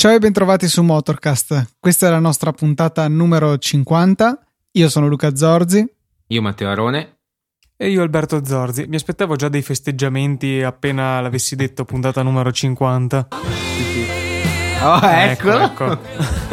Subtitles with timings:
[0.00, 1.74] Ciao e bentrovati su Motorcast.
[1.78, 4.46] Questa è la nostra puntata numero 50.
[4.72, 5.86] Io sono Luca Zorzi.
[6.28, 7.19] Io Matteo Arone.
[7.82, 8.84] E io Alberto Zorzi.
[8.88, 13.28] Mi aspettavo già dei festeggiamenti appena l'avessi detto puntata numero 50.
[14.82, 15.58] Oh, ecco.
[15.58, 15.98] ecco.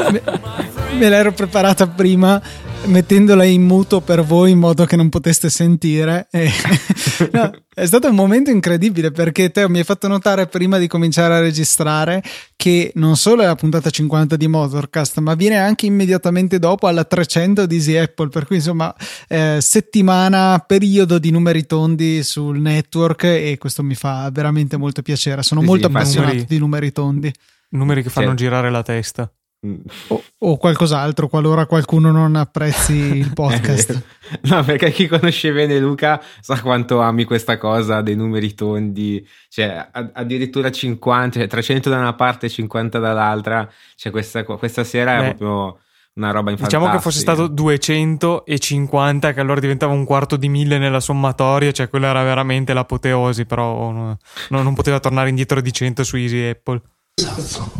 [0.09, 0.21] me,
[0.96, 2.41] me l'ero preparata prima
[2.86, 6.27] mettendola in muto per voi in modo che non poteste sentire.
[6.32, 6.50] E,
[7.32, 11.36] no, è stato un momento incredibile perché Teo mi hai fatto notare prima di cominciare
[11.36, 12.23] a registrare
[12.55, 17.04] che non solo è la puntata 50 di Motorcast, ma viene anche immediatamente dopo alla
[17.04, 18.30] 300 di Easy Apple.
[18.30, 18.94] Per cui insomma,
[19.27, 25.44] eh, settimana, periodo di numeri tondi sul network e questo mi fa veramente molto piacere.
[25.44, 27.34] Sono sì, molto sì, appassionato numeri, di numeri tondi.
[27.70, 28.35] Numeri che fanno sì.
[28.35, 29.30] girare la testa.
[29.60, 34.02] O, o, qualcos'altro qualora qualcuno non apprezzi il podcast.
[34.44, 39.90] no, perché chi conosce bene Luca sa quanto ami questa cosa dei numeri tondi, cioè
[39.91, 43.68] addirittura 50, cioè 300 da una parte e 50 dall'altra.
[43.96, 45.80] Cioè questa, questa sera Beh, è proprio
[46.18, 50.77] una roba in Diciamo che fosse stato 250, che allora diventava un quarto di mille
[50.77, 54.18] nella sommatoria, cioè quella era veramente l'apoteosi, però no,
[54.49, 56.82] non poteva tornare indietro di 100 su Easy Apple.
[57.16, 57.71] Esatto,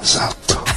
[0.00, 0.67] esatto.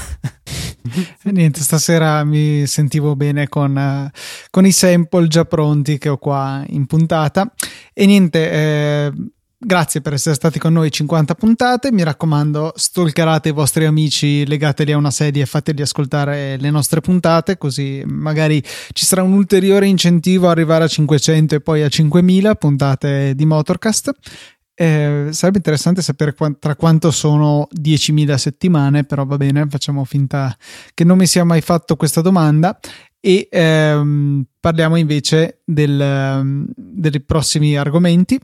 [1.23, 4.17] Niente, stasera mi sentivo bene con, uh,
[4.49, 7.51] con, i sample già pronti che ho qua in puntata.
[7.93, 9.11] E niente, eh,
[9.57, 11.91] grazie per essere stati con noi 50 puntate.
[11.91, 17.01] Mi raccomando, stalkerate i vostri amici, legateli a una sedia e fateli ascoltare le nostre
[17.01, 21.89] puntate, così magari ci sarà un ulteriore incentivo a arrivare a 500 e poi a
[21.89, 24.11] 5000 puntate di Motorcast.
[24.81, 30.57] Eh, sarebbe interessante sapere qu- tra quanto sono 10.000 settimane, però va bene, facciamo finta
[30.95, 32.79] che non mi sia mai fatto questa domanda.
[33.19, 38.39] E ehm, parliamo invece del, um, dei prossimi argomenti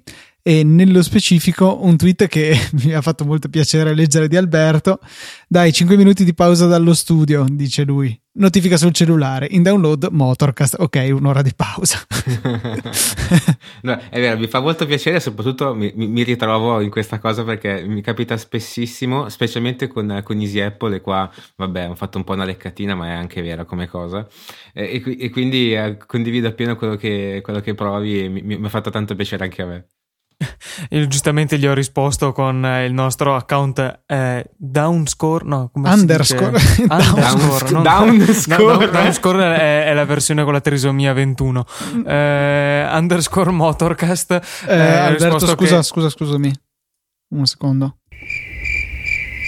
[0.47, 4.99] e nello specifico un tweet che mi ha fatto molto piacere leggere di Alberto.
[5.45, 8.17] Dai, 5 minuti di pausa dallo studio, dice lui.
[8.35, 11.99] Notifica sul cellulare, in download Motorcast, ok, un'ora di pausa.
[13.81, 17.83] no, è vero, mi fa molto piacere, soprattutto mi, mi, ritrovo in questa cosa perché
[17.85, 22.33] mi capita spessissimo, specialmente con, con Easy Apple e qua, vabbè, ho fatto un po'
[22.33, 24.25] una leccatina, ma è anche vera come cosa.
[24.71, 28.65] E, e, e quindi eh, condivido appieno quello che, quello che provi e mi, mi
[28.65, 29.87] ha fatto tanto piacere anche a me.
[30.89, 36.59] Io giustamente gli ho risposto con eh, il nostro account eh, downscore, no, come underscore.
[36.59, 36.93] Si dice?
[36.93, 38.85] underscore, non, downscore.
[38.85, 41.65] No, downscore è, è, la versione con la trisomia 21.
[42.05, 44.31] Eh, underscore motorcast.
[44.67, 45.83] Eh, eh Alberto, scusa, che...
[45.83, 46.53] scusa, scusami.
[47.29, 47.97] Un secondo.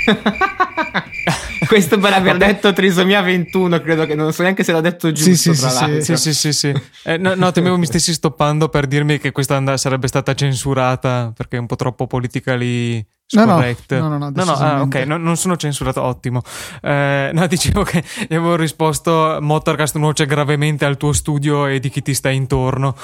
[1.69, 5.53] Questo per aver detto trisomia 21, credo che non so neanche se l'ho detto giusto.
[5.53, 6.73] Sì, sì, sì, sì, sì, sì, sì.
[7.03, 11.57] Eh, no, no, temevo mi stessi stoppando per dirmi che questa sarebbe stata censurata perché
[11.57, 15.37] è un po' troppo politically No, no, no, no, no, no, ah, ok, no, non
[15.37, 16.41] sono censurato, ottimo.
[16.81, 21.89] Eh, no, dicevo che gli avevo risposto Motorcast nuoce gravemente al tuo studio e di
[21.89, 22.95] chi ti sta intorno.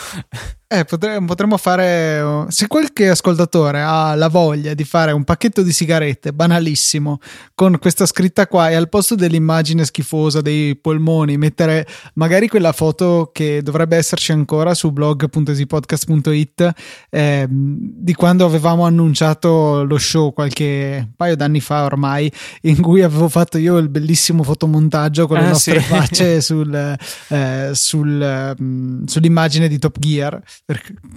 [0.67, 2.47] Eh, potremmo, potremmo fare.
[2.47, 7.19] Se qualche ascoltatore ha la voglia di fare un pacchetto di sigarette banalissimo
[7.53, 11.85] con questa scritta qua e al posto dell'immagine schifosa dei polmoni mettere
[12.15, 16.73] magari quella foto che dovrebbe esserci ancora su blog.esipodcast.it
[17.11, 22.31] eh, di quando avevamo annunciato lo show qualche paio d'anni fa ormai,
[22.61, 25.85] in cui avevo fatto io il bellissimo fotomontaggio con le ah, nostre sì.
[25.85, 26.97] facce sul,
[27.29, 30.41] eh, sul, um, sull'immagine di Top Gear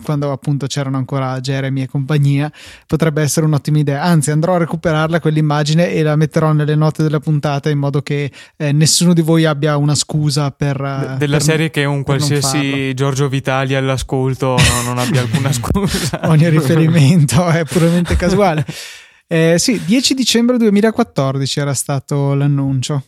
[0.03, 2.50] quando appunto c'erano ancora Jeremy e compagnia,
[2.86, 4.03] potrebbe essere un'ottima idea.
[4.03, 8.30] Anzi, andrò a recuperarla quell'immagine e la metterò nelle note della puntata in modo che
[8.56, 10.76] eh, nessuno di voi abbia una scusa per.
[10.76, 16.20] De- della per, serie che un qualsiasi Giorgio Vitali all'ascolto no, non abbia alcuna scusa.
[16.25, 18.65] Ogni riferimento è puramente casuale.
[19.30, 23.04] Eh, sì, 10 dicembre 2014 era stato l'annuncio.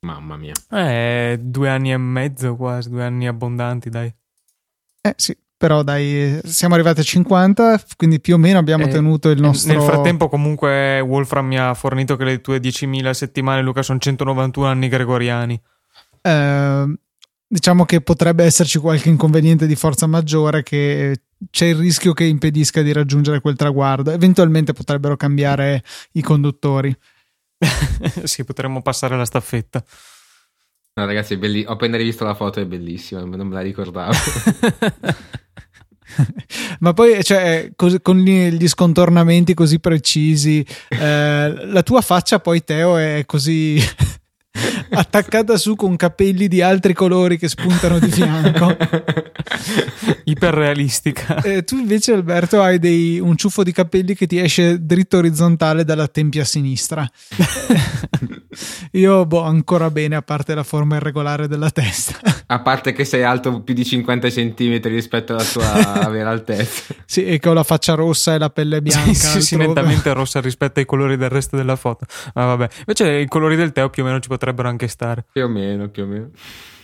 [0.00, 0.52] Mamma mia.
[0.68, 4.12] Eh, due anni e mezzo quasi, due anni abbondanti, dai.
[5.00, 9.30] Eh sì, però dai, siamo arrivati a 50, quindi più o meno abbiamo eh, tenuto
[9.30, 9.72] il nostro...
[9.72, 14.66] Nel frattempo comunque Wolfram mi ha fornito che le tue 10.000 settimane, Luca, sono 191
[14.66, 15.60] anni gregoriani.
[16.22, 16.94] Eh,
[17.46, 22.82] diciamo che potrebbe esserci qualche inconveniente di forza maggiore che c'è il rischio che impedisca
[22.82, 24.10] di raggiungere quel traguardo.
[24.10, 25.82] Eventualmente potrebbero cambiare
[26.12, 26.94] i conduttori.
[28.24, 29.82] sì, potremmo passare la staffetta.
[30.94, 34.12] No, ragazzi, belli- ho appena rivisto la foto, è bellissima, non me la ricordavo.
[36.80, 42.96] Ma poi, cioè, cos- con gli scontornamenti così precisi, eh, la tua faccia poi, Teo,
[42.96, 43.80] è così
[44.90, 48.76] attaccata su con capelli di altri colori che spuntano di fianco.
[50.24, 51.42] Iperrealistica.
[51.42, 55.84] E tu invece, Alberto, hai dei, un ciuffo di capelli che ti esce dritto orizzontale
[55.84, 57.08] dalla tempia sinistra.
[58.92, 62.18] Io, boh, ancora bene, a parte la forma irregolare della testa.
[62.46, 66.94] A parte che sei alto più di 50 cm rispetto alla tua vera altezza.
[67.04, 69.12] Sì, e che ho la faccia rossa e la pelle bianca.
[69.12, 72.06] Sì, sì, nettamente rossa rispetto ai colori del resto della foto.
[72.34, 75.26] Ma vabbè, invece i colori del Teo più o meno ci potrebbero anche stare.
[75.32, 76.30] Più o meno, più o meno.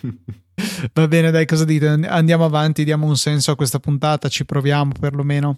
[0.93, 1.87] Va bene, dai, cosa dite?
[1.89, 5.57] Andiamo avanti, diamo un senso a questa puntata, ci proviamo perlomeno.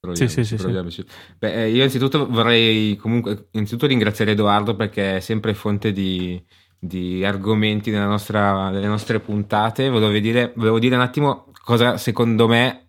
[0.00, 1.02] Proviamoci, sì, sì, proviamoci.
[1.06, 1.14] Sì.
[1.38, 6.42] Beh, eh, io innanzitutto vorrei comunque innanzitutto ringraziare Edoardo perché è sempre fonte di,
[6.78, 9.88] di argomenti nostra, delle nostre puntate.
[9.88, 12.83] Volevo dire, volevo dire un attimo cosa secondo me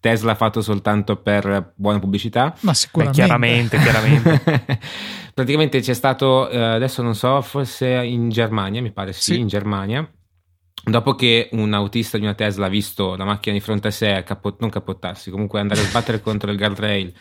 [0.00, 2.56] Tesla ha fatto soltanto per buona pubblicità.
[2.60, 3.20] Ma sicuramente.
[3.20, 4.80] Beh, chiaramente, chiaramente.
[5.34, 9.38] Praticamente c'è stato, eh, adesso non so, forse in Germania, mi pare sì, sì.
[9.38, 10.10] in Germania
[10.82, 14.22] Dopo che un autista di una Tesla ha visto la macchina di fronte a sé
[14.24, 17.12] capot- non capottarsi, comunque andare a sbattere contro il guardrail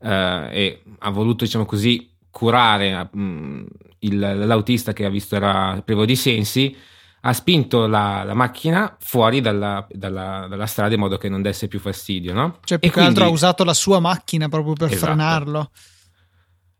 [0.00, 3.64] eh, e ha voluto, diciamo così, curare mh, mm,
[4.00, 6.74] il, l'autista che ha visto era privo di sensi,
[7.24, 11.68] ha spinto la, la macchina fuori dalla, dalla, dalla, strada in modo che non desse
[11.68, 12.58] più fastidio, no?
[12.64, 13.10] Cioè, più e che quindi...
[13.10, 15.04] altro ha usato la sua macchina proprio per esatto.
[15.04, 15.70] frenarlo.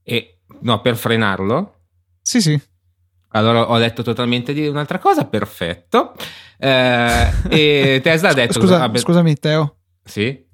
[0.02, 1.74] E, no, per frenarlo?
[2.20, 2.60] Sì, sì.
[3.34, 6.14] Allora ho detto totalmente di un'altra cosa, perfetto.
[6.58, 8.54] Eh, e Tesla ha detto...
[8.54, 9.76] Scusa, vabbè, scusami, Teo.
[10.04, 10.44] Sì?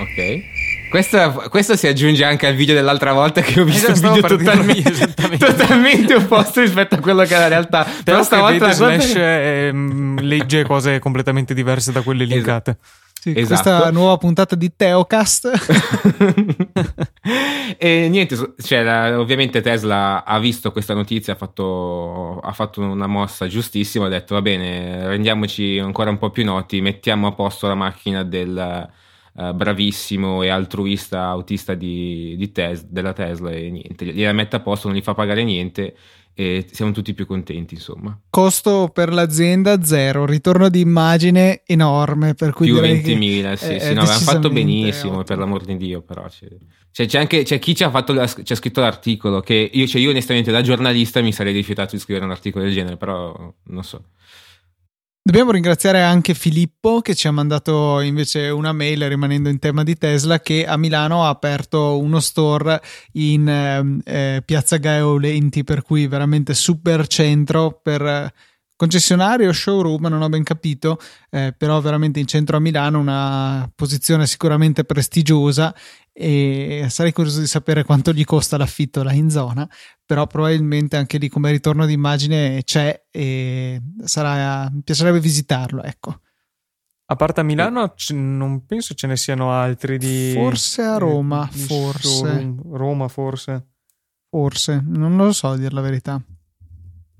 [0.00, 0.53] Ok.
[0.94, 4.36] Questo, questo, si aggiunge anche al video dell'altra volta che ho visto esatto, un video
[4.36, 7.82] totalmente, totalmente, opposto rispetto a quello che è la realtà.
[7.82, 9.66] Però, Però stavolta Slash che...
[9.66, 12.78] eh, legge cose completamente diverse da quelle linkate.
[12.80, 13.20] Esatto.
[13.20, 13.70] Sì, esatto.
[13.70, 15.50] Questa nuova puntata di Teocast.
[17.76, 23.08] e niente, cioè, la, ovviamente Tesla ha visto questa notizia, ha fatto, ha fatto, una
[23.08, 27.66] mossa giustissima, ha detto va bene, rendiamoci ancora un po' più noti, mettiamo a posto
[27.66, 29.02] la macchina del
[29.34, 34.60] uh, bravissimo e altruista autista di, di Tes- della Tesla e niente, gliela mette a
[34.60, 35.94] posto, non gli fa pagare niente
[36.36, 38.18] e siamo tutti più contenti insomma.
[38.28, 44.00] Costo per l'azienda zero ritorno di immagine enorme per cui più 20.000 sì, sì no,
[44.00, 45.22] avevano fatto benissimo ottimo.
[45.22, 46.48] per l'amor di Dio però c'è,
[46.90, 50.00] cioè, c'è anche c'è chi ci ha, fatto, ci ha scritto l'articolo che io, cioè
[50.00, 53.84] io onestamente da giornalista mi sarei rifiutato di scrivere un articolo del genere però non
[53.84, 54.06] so
[55.26, 59.96] Dobbiamo ringraziare anche Filippo che ci ha mandato invece una mail rimanendo in tema di
[59.96, 62.78] Tesla che a Milano ha aperto uno store
[63.12, 68.30] in ehm, eh, Piazza Gaeolenti per cui veramente super centro per
[68.76, 70.98] concessionario showroom, non ho ben capito,
[71.30, 75.74] eh, però veramente in centro a Milano una posizione sicuramente prestigiosa
[76.12, 79.68] e sarei curioso di sapere quanto gli costa l'affitto là in zona,
[80.04, 86.20] però probabilmente anche lì come ritorno d'immagine c'è e sarà, mi piacerebbe visitarlo, ecco.
[87.06, 90.32] A parte a Milano, c- non penso ce ne siano altri di...
[90.34, 92.08] Forse a Roma, di forse.
[92.08, 92.76] Showroom.
[92.76, 93.66] Roma, forse.
[94.30, 96.20] Forse, non lo so a dire la verità.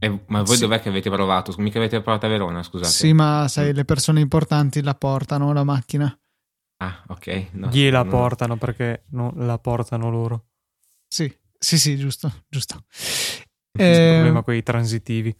[0.04, 0.60] Eh, ma voi sì.
[0.60, 1.54] dov'è che avete provato?
[1.56, 2.90] Mica avete provato a Verona, scusate.
[2.90, 6.14] Sì, ma sai, le persone importanti la portano la macchina.
[6.78, 7.48] Ah, ok.
[7.52, 8.10] No, Gliela no.
[8.10, 10.48] portano perché non la portano loro.
[11.08, 12.84] Sì, sì, sì, giusto, giusto.
[13.76, 15.36] Eh, il problema con i transitivi.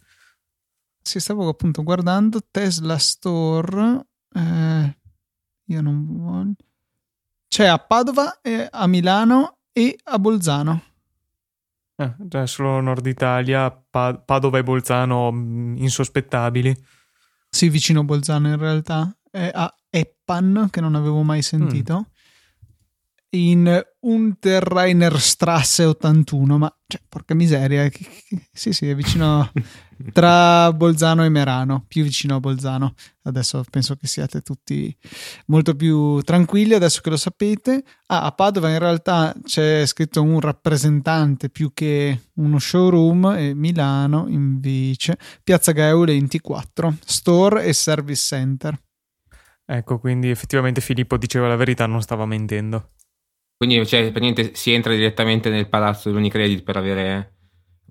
[1.01, 4.07] Sì, stavo appunto guardando Tesla Store.
[4.35, 4.99] Eh,
[5.67, 6.57] io non voglio.
[7.47, 8.41] C'è a Padova,
[8.71, 10.83] a Milano e a Bolzano.
[11.97, 16.77] Eh, cioè solo Nord Italia, pa- Padova e Bolzano mh, insospettabili.
[17.49, 19.17] Sì, vicino a Bolzano in realtà.
[19.31, 21.99] È a Eppan, che non avevo mai sentito.
[21.99, 22.13] Mm.
[23.31, 27.91] In Unterrainerstrasse 81, ma cioè, porca miseria,
[28.53, 29.51] sì, sì, è vicino
[30.13, 32.95] tra Bolzano e Merano, più vicino a Bolzano.
[33.23, 34.95] Adesso penso che siate tutti
[35.47, 37.83] molto più tranquilli adesso che lo sapete.
[38.07, 44.27] Ah, a Padova in realtà c'è scritto un rappresentante più che uno showroom e Milano
[44.29, 48.79] invece Piazza Gaeule 24, store e service center.
[49.67, 52.91] Ecco, quindi effettivamente Filippo diceva la verità, non stava mentendo.
[53.57, 57.35] Quindi cioè, per niente si entra direttamente nel palazzo dell'Unicredit per avere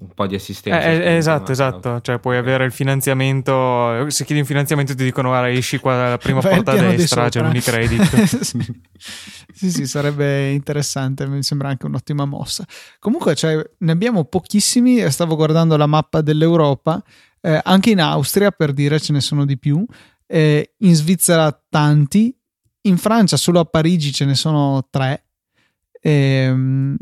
[0.04, 0.82] un po' di assistenza.
[0.82, 2.02] Eh, eh, esatto, esatto.
[2.02, 4.10] Cioè, puoi avere il finanziamento.
[4.10, 7.30] Se chiedi un finanziamento, ti dicono: Guarda, esci qua dalla prima Vai porta a destra,
[7.30, 8.24] c'è l'Unicredit.
[9.54, 11.26] sì, sì, sarebbe interessante.
[11.28, 12.66] Mi sembra anche un'ottima mossa.
[13.00, 15.10] Comunque, cioè, ne abbiamo pochissimi.
[15.10, 17.02] Stavo guardando la mappa dell'Europa.
[17.40, 19.86] Eh, anche in Austria, per dire, ce ne sono di più.
[20.28, 22.36] Eh, in Svizzera, tanti
[22.86, 25.23] in Francia solo a Parigi ce ne sono tre,
[26.04, 26.98] ehm,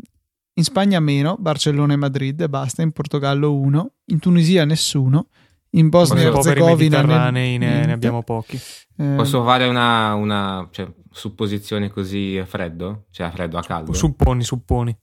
[0.53, 5.27] in Spagna meno, Barcellona e Madrid e basta, in Portogallo uno, in Tunisia nessuno,
[5.71, 8.59] in Bosnia e Herzegovina ne, ne, abbiamo pochi.
[8.97, 13.05] Eh, Posso fare una, una cioè, supposizione così a freddo?
[13.11, 13.93] Cioè a freddo, a caldo?
[13.93, 14.95] Supponi, supponi.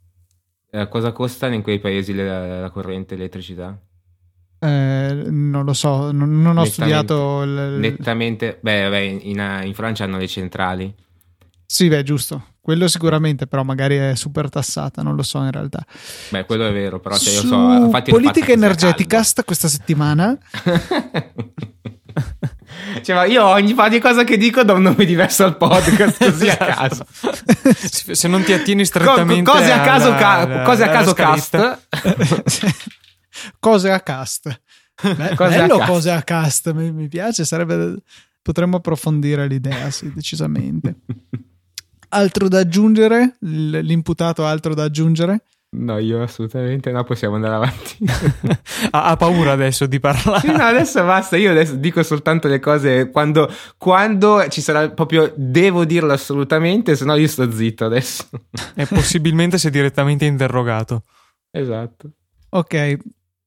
[0.70, 3.80] Eh, cosa costa in quei paesi la, la corrente, l'elettricità?
[4.60, 7.42] Eh, non lo so, non, non ho nettamente, studiato.
[7.42, 7.78] Il...
[7.78, 10.94] Nettamente, beh, beh in, in, Francia hanno le centrali.
[11.70, 12.54] Sì, beh, giusto.
[12.62, 15.84] Quello sicuramente, però magari è super tassata, non lo so in realtà.
[16.30, 17.72] Beh, quello è vero, però cioè, io so.
[17.74, 20.34] Infatti politica energetica questa settimana.
[23.02, 26.48] cioè, ma io ogni di cosa che dico do un nome diverso al podcast così
[26.48, 27.04] a caso.
[28.14, 31.80] Se non ti attieni strettamente Co- cose a caso, ca- cose a caso cast.
[33.60, 34.60] cose a cast.
[35.02, 35.90] Beh, cose bello a cast.
[35.90, 37.96] cose a cast, mi, mi piace, sarebbe...
[38.40, 40.94] potremmo approfondire l'idea, sì, decisamente.
[42.10, 43.36] Altro da aggiungere?
[43.40, 45.42] L'imputato altro da aggiungere?
[45.70, 47.98] No, io assolutamente no, possiamo andare avanti.
[48.90, 50.40] ha, ha, paura adesso di parlare.
[50.40, 55.30] Sì, no, adesso basta, io adesso dico soltanto le cose quando, quando ci sarà proprio,
[55.36, 58.28] devo dirlo assolutamente, se no io sto zitto adesso.
[58.74, 61.02] E possibilmente sei direttamente interrogato.
[61.50, 62.12] Esatto.
[62.50, 62.96] Ok,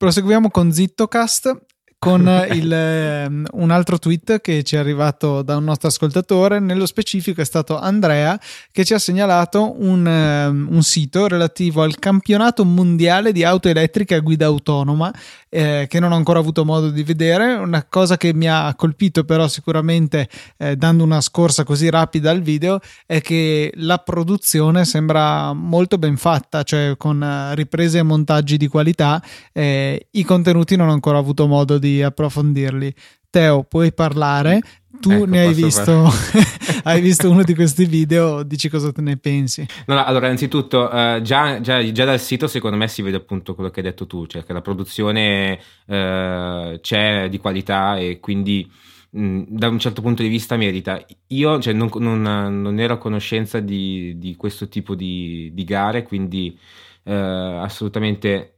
[0.02, 1.66] Proseguiamo con Zittocast
[2.02, 6.58] con il, um, un altro tweet che ci è arrivato da un nostro ascoltatore.
[6.58, 8.36] Nello specifico è stato Andrea
[8.72, 14.16] che ci ha segnalato un, um, un sito relativo al campionato mondiale di auto elettriche
[14.16, 15.12] a guida autonoma
[15.54, 17.52] eh, che non ho ancora avuto modo di vedere.
[17.52, 22.40] Una cosa che mi ha colpito, però, sicuramente eh, dando una scorsa così rapida al
[22.40, 28.56] video, è che la produzione sembra molto ben fatta, cioè con eh, riprese e montaggi
[28.56, 29.22] di qualità.
[29.52, 32.94] Eh, I contenuti non ho ancora avuto modo di approfondirli.
[33.28, 34.60] Teo, puoi parlare?
[35.02, 36.08] Tu ecco, ne hai visto,
[36.84, 39.66] hai visto uno di questi video, dici cosa te ne pensi?
[39.86, 43.56] No, no, allora, innanzitutto, uh, già, già, già, dal sito secondo me si vede appunto
[43.56, 48.70] quello che hai detto tu, cioè che la produzione uh, c'è di qualità e quindi
[49.10, 51.04] mh, da un certo punto di vista merita.
[51.28, 56.04] Io cioè, non, non, non, ero a conoscenza di, di questo tipo di, di gare,
[56.04, 56.56] quindi
[57.02, 58.54] uh, assolutamente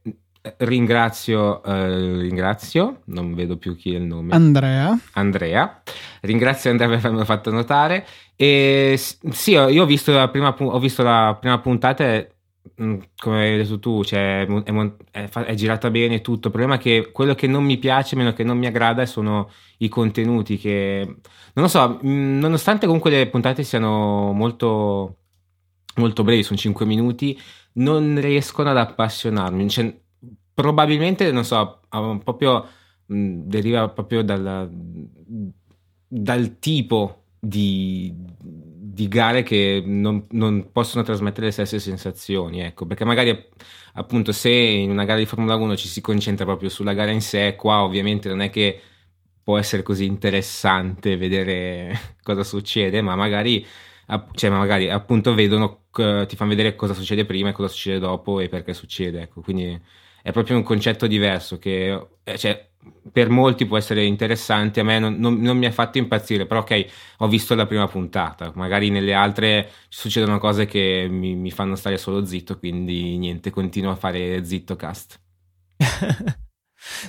[0.57, 4.33] ringrazio, eh, ringrazio, non vedo più chi è il nome.
[4.33, 4.97] Andrea.
[5.13, 5.81] Andrea.
[6.21, 8.05] Ringrazio Andrea per avermi fatto notare.
[8.35, 12.35] E sì, io ho visto la prima, ho visto la prima puntata e
[12.81, 14.71] mm, come hai detto tu, cioè, è,
[15.11, 16.47] è, è, girata bene tutto.
[16.47, 19.49] Il problema è che quello che non mi piace, meno che non mi aggrada, sono
[19.77, 21.03] i contenuti che,
[21.53, 25.17] non lo so, mm, nonostante comunque le puntate siano molto,
[25.95, 27.39] molto brevi, sono 5 minuti,
[27.73, 29.69] non riescono ad appassionarmi.
[29.69, 30.03] Cioè,
[30.55, 31.81] probabilmente, non so,
[32.23, 32.67] proprio
[33.07, 34.69] deriva proprio dal,
[36.07, 43.05] dal tipo di, di, gare che non, non, possono trasmettere le stesse sensazioni, ecco, perché
[43.05, 43.47] magari
[43.93, 47.21] appunto se in una gara di Formula 1 ci si concentra proprio sulla gara in
[47.21, 48.81] sé, qua ovviamente non è che
[49.43, 53.65] può essere così interessante vedere cosa succede, ma magari,
[54.33, 58.49] cioè, magari appunto vedono, ti fanno vedere cosa succede prima e cosa succede dopo e
[58.49, 59.79] perché succede, ecco, quindi
[60.25, 62.67] è proprio un concetto diverso che eh, cioè,
[63.11, 66.61] per molti può essere interessante, a me non, non, non, mi ha fatto impazzire, però
[66.61, 66.85] ok,
[67.17, 71.97] ho visto la prima puntata, magari nelle altre succedono cose che mi, mi fanno stare
[71.97, 75.21] solo zitto, quindi niente, continuo a fare zitto cast.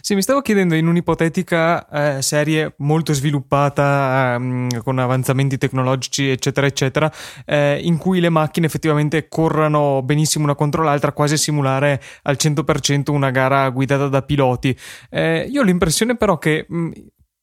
[0.00, 6.66] Sì, mi stavo chiedendo in un'ipotetica eh, serie molto sviluppata, ehm, con avanzamenti tecnologici, eccetera,
[6.66, 7.12] eccetera,
[7.44, 12.36] eh, in cui le macchine effettivamente corrano benissimo una contro l'altra, quasi a simulare al
[12.38, 14.76] 100% una gara guidata da piloti.
[15.10, 16.90] Eh, io ho l'impressione però che mh,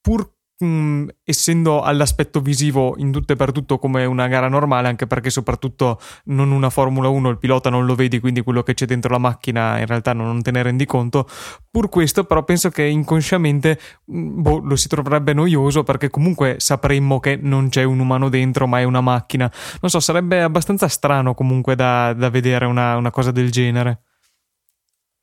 [0.02, 0.33] pur
[0.63, 5.08] mh, mm, essendo all'aspetto visivo in tutto e per tutto come una gara normale, anche
[5.08, 8.86] perché soprattutto non una Formula 1, il pilota non lo vedi, quindi quello che c'è
[8.86, 11.27] dentro la macchina in realtà non te ne rendi conto.
[11.70, 13.79] Pur questo, però, penso che inconsciamente
[14.12, 18.67] mm, boh, lo si troverebbe noioso perché comunque sapremmo che non c'è un umano dentro,
[18.67, 19.51] ma è una macchina.
[19.82, 24.01] Non so, sarebbe abbastanza strano comunque da, da vedere una, una cosa del genere.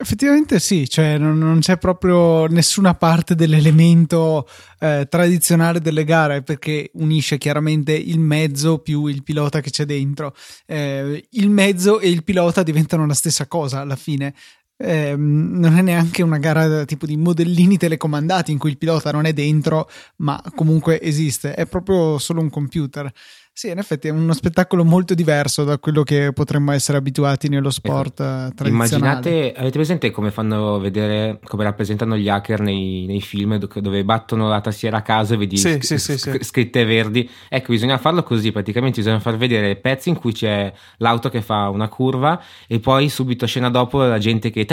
[0.02, 6.90] Effettivamente sì, cioè non, non, c'è proprio nessuna parte dell'elemento eh, tradizionale delle gare perché
[6.94, 10.34] unisce chiaramente il mezzo più il pilota che c'è dentro.
[10.64, 14.32] Eh, il mezzo e il pilota diventano la stessa cosa alla fine.
[14.78, 19.26] Eh, non è neanche una gara tipo di modellini telecomandati in cui il pilota non
[19.26, 23.12] è dentro ma comunque esiste, è proprio solo un computer
[23.60, 27.68] Sì, in effetti è uno spettacolo molto diverso da quello che potremmo essere abituati nello
[27.68, 33.20] ecco, sport ecco, Immaginate, avete presente come fanno vedere, come rappresentano gli hacker nei, nei
[33.20, 37.28] film dove battono la tastiera a caso e vedi sì, sc- sì, sc- scritte verdi?
[37.50, 41.68] Ecco, bisogna farlo così, praticamente bisogna far vedere pezzi in cui c'è l'auto che fa
[41.68, 44.66] una curva e poi subito scena dopo la gente che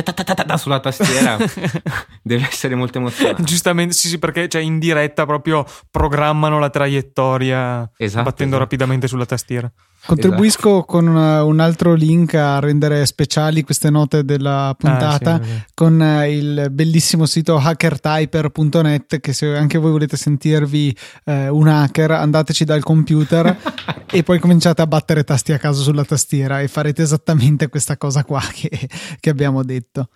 [0.56, 1.36] sulla tastiera
[2.24, 3.44] deve essere molto emozionante.
[3.44, 8.58] Giustamente, sì, sì, perché cioè, in diretta proprio programmano la traiettoria esatto, battendo esatto.
[8.60, 9.72] rapidamente rapidamente sulla tastiera.
[10.06, 10.86] Contribuisco esatto.
[10.86, 16.02] con una, un altro link a rendere speciali queste note della puntata ah, sì, con
[16.02, 22.64] eh, il bellissimo sito hackertyper.net che se anche voi volete sentirvi eh, un hacker andateci
[22.64, 23.58] dal computer
[24.10, 28.24] e poi cominciate a battere tasti a caso sulla tastiera e farete esattamente questa cosa
[28.24, 28.70] qua che,
[29.20, 30.10] che abbiamo detto.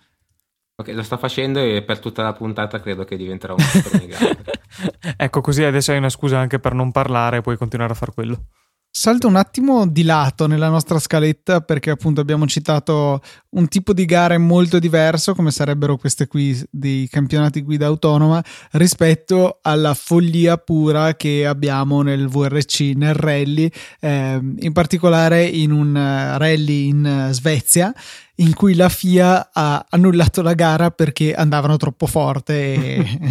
[0.82, 3.62] Ok, lo sto facendo e per tutta la puntata credo che diventerà un
[5.16, 8.12] ecco, così adesso hai una scusa anche per non parlare e puoi continuare a fare
[8.12, 8.46] quello.
[8.94, 14.04] Salto un attimo di lato nella nostra scaletta perché appunto abbiamo citato un tipo di
[14.04, 21.14] gare molto diverso come sarebbero queste qui dei campionati guida autonoma rispetto alla follia pura
[21.14, 23.70] che abbiamo nel VRC, nel rally,
[24.00, 27.94] eh, in particolare in un rally in Svezia
[28.36, 32.74] in cui la FIA ha annullato la gara perché andavano troppo forte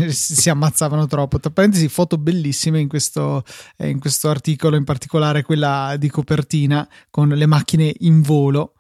[0.04, 1.40] e si ammazzavano troppo.
[1.40, 3.44] Tra parentesi, foto bellissime in questo,
[3.78, 8.74] eh, in questo articolo, in particolare quella di copertina con le macchine in volo.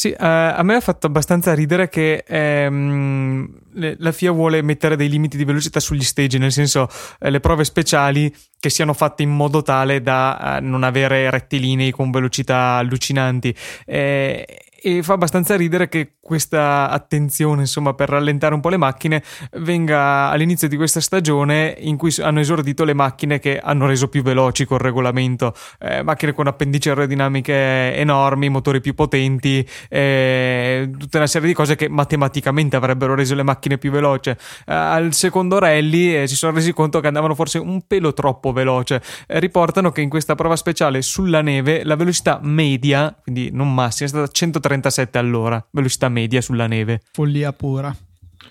[0.00, 4.96] Sì, uh, a me ha fatto abbastanza ridere che ehm, le, la FIA vuole mettere
[4.96, 9.22] dei limiti di velocità sugli stage, nel senso eh, le prove speciali che siano fatte
[9.22, 13.54] in modo tale da uh, non avere rettilinei con velocità allucinanti.
[13.84, 14.46] Eh,
[14.82, 19.22] e fa abbastanza ridere che questa attenzione, insomma, per rallentare un po' le macchine
[19.58, 24.22] venga all'inizio di questa stagione in cui hanno esordito le macchine che hanno reso più
[24.22, 31.26] veloci col regolamento, eh, macchine con appendici aerodinamiche enormi, motori più potenti, eh, tutta una
[31.26, 34.30] serie di cose che matematicamente avrebbero reso le macchine più veloci.
[34.30, 38.52] Eh, al secondo rally eh, si sono resi conto che andavano forse un pelo troppo
[38.52, 39.02] veloce.
[39.26, 44.06] Eh, riportano che in questa prova speciale sulla neve la velocità media, quindi non massima,
[44.06, 47.00] è stata 130 137 all'ora, velocità media sulla neve.
[47.12, 47.94] Follia pura.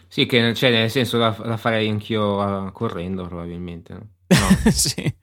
[0.08, 3.98] Sì, che cioè, nel senso la, la farei anch'io uh, correndo probabilmente.
[4.30, 4.72] No?
[4.72, 5.14] sì.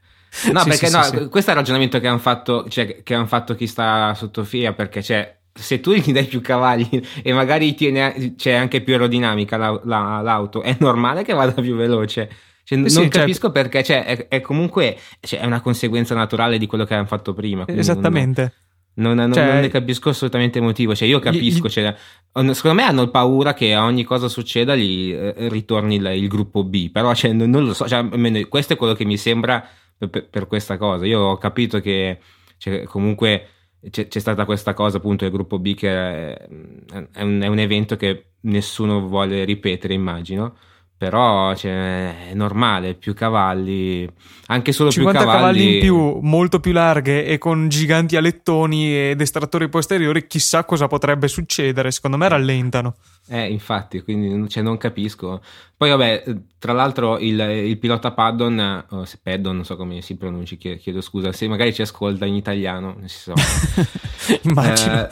[0.52, 3.14] No, sì, perché sì, no, sì, questo è il ragionamento che hanno fatto, cioè, che
[3.14, 6.88] hanno fatto chi sta sotto FIA, perché cioè, se tu gli dai più cavalli
[7.22, 11.74] e magari tiene, c'è anche più aerodinamica la, la, l'auto, è normale che vada più
[11.76, 12.30] veloce.
[12.64, 13.18] Cioè, non certo.
[13.20, 17.06] capisco perché cioè, è, è, comunque cioè, è una conseguenza naturale di quello che hanno
[17.06, 17.64] fatto prima.
[17.66, 18.40] Esattamente.
[18.40, 18.52] Non,
[18.96, 20.94] non, non, cioè, non, ne capisco assolutamente il motivo.
[20.94, 21.66] Cioè, io capisco.
[21.66, 21.94] Gli, cioè,
[22.32, 26.64] secondo me hanno paura che a ogni cosa succeda gli eh, ritorni il, il, gruppo
[26.64, 26.90] B.
[26.90, 27.86] Però cioè, non, lo so.
[27.86, 31.04] Cioè, almeno questo è quello che mi sembra per, per, per questa cosa.
[31.04, 32.18] Io ho capito che
[32.56, 33.48] cioè, comunque
[33.90, 36.48] c'è, c'è, stata questa cosa, appunto, del gruppo B, che è,
[37.12, 40.56] è, un, è un evento che nessuno vuole ripetere, immagino
[40.98, 44.08] però cioè, è normale, più cavalli,
[44.46, 45.26] anche solo più cavalli.
[45.26, 50.86] cavalli in più, molto più larghe e con giganti alettoni ed estrattori posteriori, chissà cosa
[50.86, 52.94] potrebbe succedere, secondo me rallentano.
[53.28, 55.40] Eh, infatti, quindi cioè, non capisco.
[55.76, 56.24] Poi, vabbè,
[56.58, 61.00] tra l'altro, il, il pilota Paddon, o se Paddon, non so come si pronunci, chiedo,
[61.00, 63.34] scusa, se magari ci ascolta in italiano, so.
[64.42, 65.06] Immagino.
[65.06, 65.08] Eh,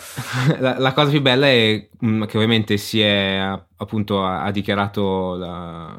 [0.61, 3.37] la, la, cosa più bella è mm, che ovviamente si è
[3.77, 5.99] appunto ha, ha dichiarato la,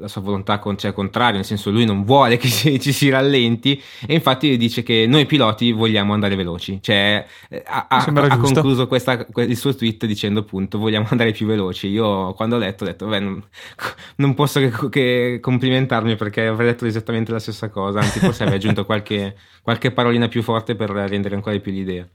[0.00, 3.08] la, sua volontà con, cioè, contraria, nel senso lui non vuole che ci, ci, si
[3.08, 7.24] rallenti e infatti dice che noi piloti vogliamo andare veloci, cioè
[7.64, 11.88] ha, ha, ha concluso questa, il suo tweet dicendo appunto vogliamo andare più veloci.
[11.88, 13.42] Io quando ho letto ho detto beh non,
[14.16, 18.58] non posso che, che, complimentarmi perché avrei detto esattamente la stessa cosa, anzi forse avrei
[18.58, 22.08] aggiunto qualche, qualche parolina più forte per rendere ancora di più l'idea.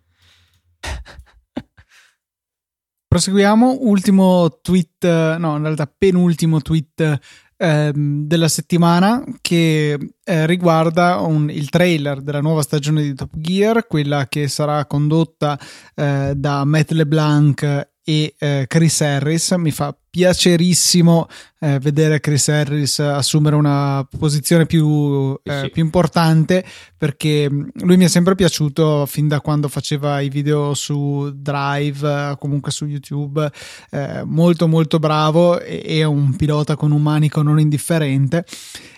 [3.15, 5.05] Proseguiamo, ultimo tweet,
[5.37, 7.19] no in realtà penultimo tweet
[7.57, 13.87] eh, della settimana che eh, riguarda un, il trailer della nuova stagione di Top Gear,
[13.87, 15.59] quella che sarà condotta
[15.95, 19.51] eh, da Matt LeBlanc e eh, Chris Harris.
[19.51, 21.27] Mi fa piacerissimo
[21.59, 25.69] eh, vedere Chris Harris assumere una posizione più, eh, sì.
[25.71, 26.63] più, importante
[26.97, 32.37] perché mm, lui mi è sempre piaciuto fin da quando faceva i video su Drive,
[32.39, 33.51] comunque su YouTube,
[33.91, 38.45] eh, molto molto bravo e, e un pilota con un manico non indifferente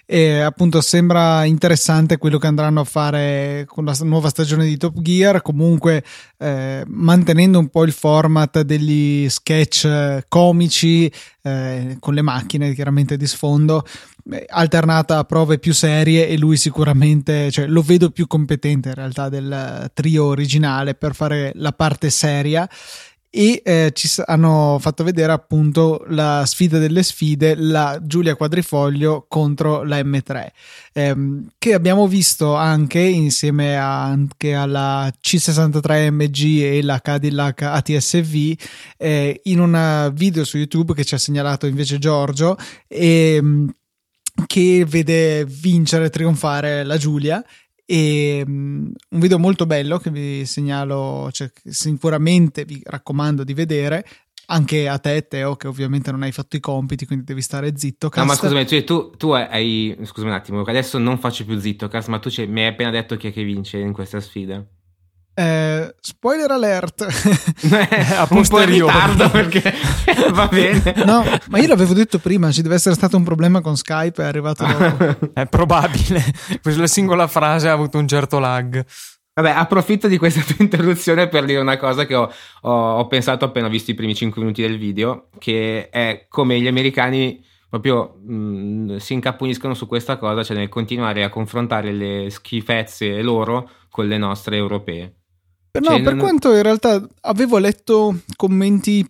[0.09, 5.01] e appunto sembra interessante quello che andranno a fare con la nuova stagione di Top
[5.01, 6.01] Gear comunque
[6.37, 11.06] eh, mantenendo un po' il format degli sketch comici
[11.41, 13.85] eh, con le macchine chiaramente di sfondo,
[14.31, 18.95] eh, alternata a prove più serie e lui sicuramente, cioè, lo vedo più competente in
[18.95, 22.67] realtà del trio originale per fare la parte seria
[23.29, 29.83] e eh, ci hanno fatto vedere appunto la sfida delle sfide, la Giulia Quadrifoglio contro
[29.83, 30.47] la M3,
[30.93, 38.55] ehm, che abbiamo visto anche insieme a, anche alla C63MG e la Cadillac ATSV
[38.97, 43.75] eh, in un video su YouTube che ci ha segnalato invece Giorgio e ehm,
[44.45, 47.43] che vede vincere, trionfare la Giulia
[47.89, 54.05] e um, un video molto bello che vi segnalo, cioè, sicuramente vi raccomando di vedere.
[54.49, 58.09] Anche a te, Teo, che ovviamente non hai fatto i compiti, quindi devi stare zitto.
[58.09, 58.25] Cast.
[58.25, 59.97] No, ma scusami, tu, tu, hai.
[60.03, 63.15] Scusami un attimo, adesso non faccio più zitto, Cast, ma tu mi hai appena detto
[63.15, 64.65] chi è che vince in questa sfida.
[65.39, 67.05] Eh, spoiler alert.
[68.17, 68.95] A posteriori.
[69.31, 69.71] perché
[70.31, 70.95] va bene.
[71.05, 74.25] No ma io l'avevo detto prima ci deve essere stato un problema con Skype è
[74.25, 75.31] arrivato dopo.
[75.39, 76.23] è probabile.
[76.61, 78.83] Quella singola frase ha avuto un certo lag.
[79.35, 83.45] Vabbè, approfitto di questa tua interruzione per dire una cosa che ho, ho, ho, pensato
[83.45, 88.95] appena visto i primi 5 minuti del video, che è come gli americani proprio mh,
[88.95, 94.17] si incappuniscono su questa cosa, cioè nel continuare a confrontare le schifezze loro con le
[94.17, 95.13] nostre europee.
[95.81, 96.19] No, cioè, per non...
[96.19, 99.07] quanto in realtà avevo letto commenti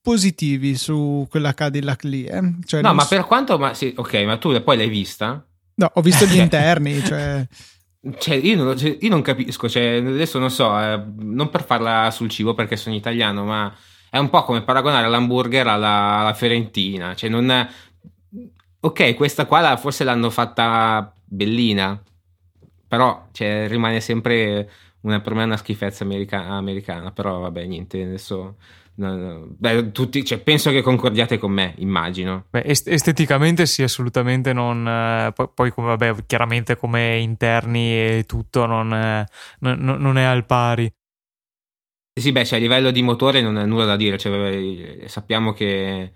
[0.00, 2.24] positivi su quella Cadillac lì.
[2.24, 2.56] Eh?
[2.64, 3.08] Cioè, no, ma so...
[3.08, 3.58] per quanto...
[3.58, 5.44] Ma sì, ok, ma tu poi l'hai vista?
[5.74, 7.46] No, ho visto gli interni, cioè...
[8.18, 12.10] Cioè io, non, cioè, io non, capisco, cioè, adesso non so, eh, non per farla
[12.10, 13.70] sul cibo perché sono italiano, ma
[14.08, 17.14] è un po' come paragonare l'hamburger alla, alla Fiorentina.
[17.14, 17.68] Cioè, non è...
[18.80, 22.02] Ok, questa qua la, forse l'hanno fatta bellina,
[22.88, 24.70] però cioè, rimane sempre
[25.02, 28.56] una, per me è una schifezza america- americana, però vabbè, niente, adesso...
[29.00, 32.44] Beh, tutti, cioè, penso che concordiate con me, immagino.
[32.50, 34.86] Beh, est- esteticamente sì, assolutamente non.
[34.86, 39.26] Eh, poi, poi come, vabbè, chiaramente come interni e tutto non, eh,
[39.60, 40.92] non, non è al pari.
[42.12, 44.18] Sì, beh, cioè, a livello di motore non è nulla da dire.
[44.18, 46.12] Cioè, sappiamo che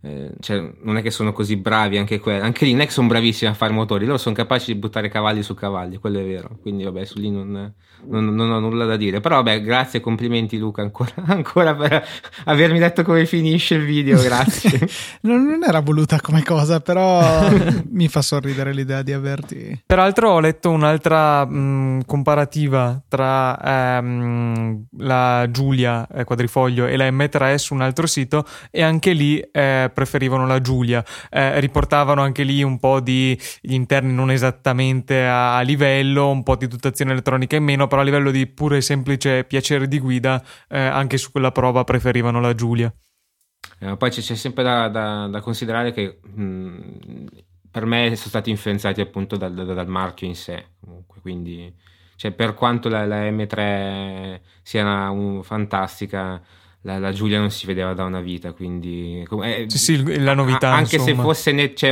[0.00, 2.92] eh, cioè, non è che sono così bravi anche quelli, anche lì non è che
[2.92, 6.24] sono bravissimi a fare motori, loro sono capaci di buttare cavalli su cavalli, quello è
[6.24, 7.74] vero, quindi vabbè, su lì non,
[8.06, 12.06] non, non ho nulla da dire, però vabbè, grazie, complimenti Luca ancora, ancora per
[12.44, 14.88] avermi detto come finisce il video, grazie.
[15.22, 17.48] non, non, era voluta come cosa, però
[17.90, 19.82] mi fa sorridere l'idea di averti...
[19.84, 27.56] Peraltro ho letto un'altra mh, comparativa tra ehm, la Giulia eh, Quadrifoglio e la M3
[27.56, 29.40] su un altro sito e anche lì...
[29.40, 31.04] Eh, preferivano la Giulia.
[31.30, 36.66] Eh, riportavano anche lì un po' di interni non esattamente a, livello, un po' di
[36.66, 41.18] dotazione elettronica in meno, però a livello di pure semplice piacere di guida, eh, anche
[41.18, 42.92] su quella prova preferivano la Giulia.
[43.80, 47.26] Eh, poi c'è, c'è sempre da, da, da, considerare che mh,
[47.70, 51.72] per me sono stati influenzati appunto dal, dal marchio in sé, comunque, quindi
[52.18, 56.42] cioè, per quanto la, la M3 sia una, un, fantastica,
[56.88, 59.22] la, la, Giulia non si vedeva da una vita, quindi...
[59.42, 60.72] Eh, sì, sì, la novità.
[60.72, 61.16] Anche insomma.
[61.16, 61.52] se fosse...
[61.52, 61.90] Ne, cioè,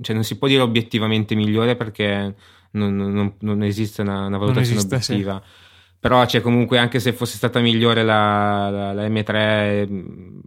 [0.00, 2.34] cioè, non si può dire obiettivamente migliore perché
[2.72, 5.42] non, non, non esiste una, una valutazione esiste, obiettiva.
[5.44, 5.68] Sì.
[6.00, 10.38] Però cioè, comunque anche se fosse stata migliore la, la, la M3,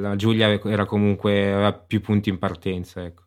[0.00, 3.04] la, Giulia era comunque aveva più punti in partenza.
[3.04, 3.22] Ecco.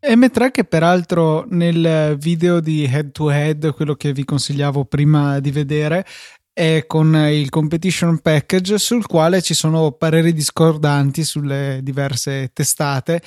[0.00, 5.50] M3 che peraltro nel video di Head to Head, quello che vi consigliavo prima di
[5.50, 6.04] vedere,
[6.58, 13.22] è con il competition package sul quale ci sono pareri discordanti sulle diverse testate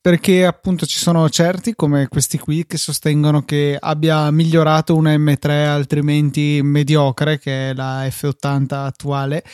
[0.00, 5.66] perché appunto ci sono certi come questi qui che sostengono che abbia migliorato una M3
[5.66, 9.44] altrimenti mediocre che è la F80 attuale.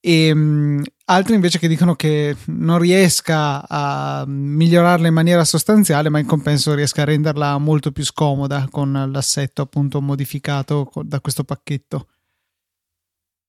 [0.00, 6.18] E um, altri invece che dicono che non riesca a migliorarla in maniera sostanziale ma
[6.18, 12.08] in compenso riesca a renderla molto più scomoda con l'assetto appunto modificato da questo pacchetto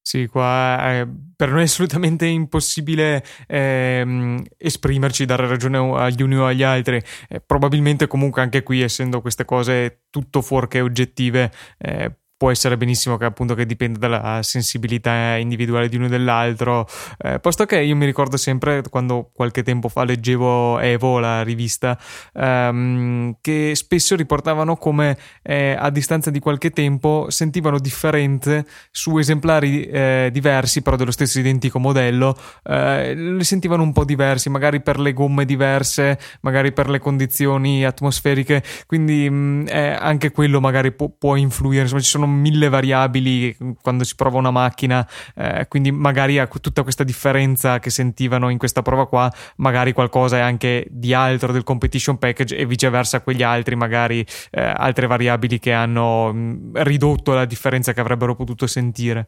[0.08, 6.46] sì, qua eh, per noi è assolutamente impossibile ehm, esprimerci, dare ragione agli uni o
[6.46, 7.02] agli altri.
[7.28, 13.18] Eh, probabilmente comunque anche qui, essendo queste cose tutto fuorché oggettive, eh, può essere benissimo
[13.18, 16.88] che appunto che dipenda dalla sensibilità individuale di uno e dell'altro.
[17.18, 21.98] Eh, posto che io mi ricordo sempre quando qualche tempo fa leggevo Evo la rivista
[22.34, 29.86] ehm, che spesso riportavano come eh, a distanza di qualche tempo sentivano differenze su esemplari
[29.86, 35.00] eh, diversi però dello stesso identico modello eh, li sentivano un po' diversi magari per
[35.00, 38.64] le gomme diverse magari per le condizioni atmosferiche.
[38.86, 39.68] Quindi mh, mm,
[40.00, 41.84] anche quello magari può, può influire.
[41.84, 46.84] Insomma ci sono mille variabili quando si prova una macchina, eh, quindi magari a tutta
[46.84, 51.64] questa differenza che sentivano in questa prova qua, magari qualcosa è anche di altro del
[51.64, 57.34] competition package e viceversa quegli altri, magari eh, altre variabili che hanno mh, mm, ridotto
[57.34, 59.28] la differenza che avrebbero potuto sentire.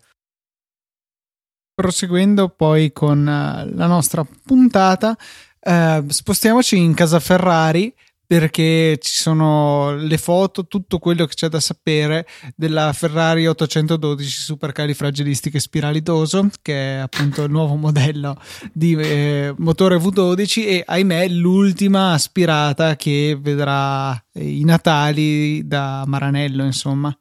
[1.74, 5.16] Proseguendo poi con uh, la nostra puntata,
[5.60, 7.94] uh, spostiamoci in casa Ferrari
[8.28, 15.60] perché ci sono le foto, tutto quello che c'è da sapere della Ferrari 812 supercalifragilistiche
[15.60, 18.40] spiralidoso, che è appunto il nuovo modello
[18.74, 27.18] di eh, motore V12 e ahimè l'ultima aspirata che vedrà i Natali da Maranello, insomma.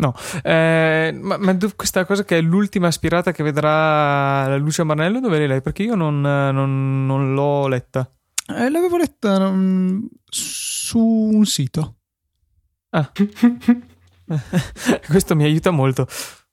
[0.00, 5.20] No, eh, ma, ma, questa cosa che è l'ultima aspirata che vedrà la Lucia Marnello,
[5.20, 5.60] dove l'hai letta?
[5.60, 8.10] Perché io non, non, non l'ho letta.
[8.46, 11.96] Eh, l'avevo letta um, su un sito.
[12.90, 13.12] Ah.
[15.08, 16.06] Questo mi aiuta molto.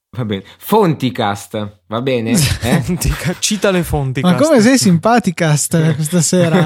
[0.09, 0.43] Va bene.
[0.57, 2.35] Fonticast, va bene?
[2.67, 3.35] Eh?
[3.39, 4.21] Cita le fonti.
[4.21, 6.65] Ma come sei simpaticast questa sera?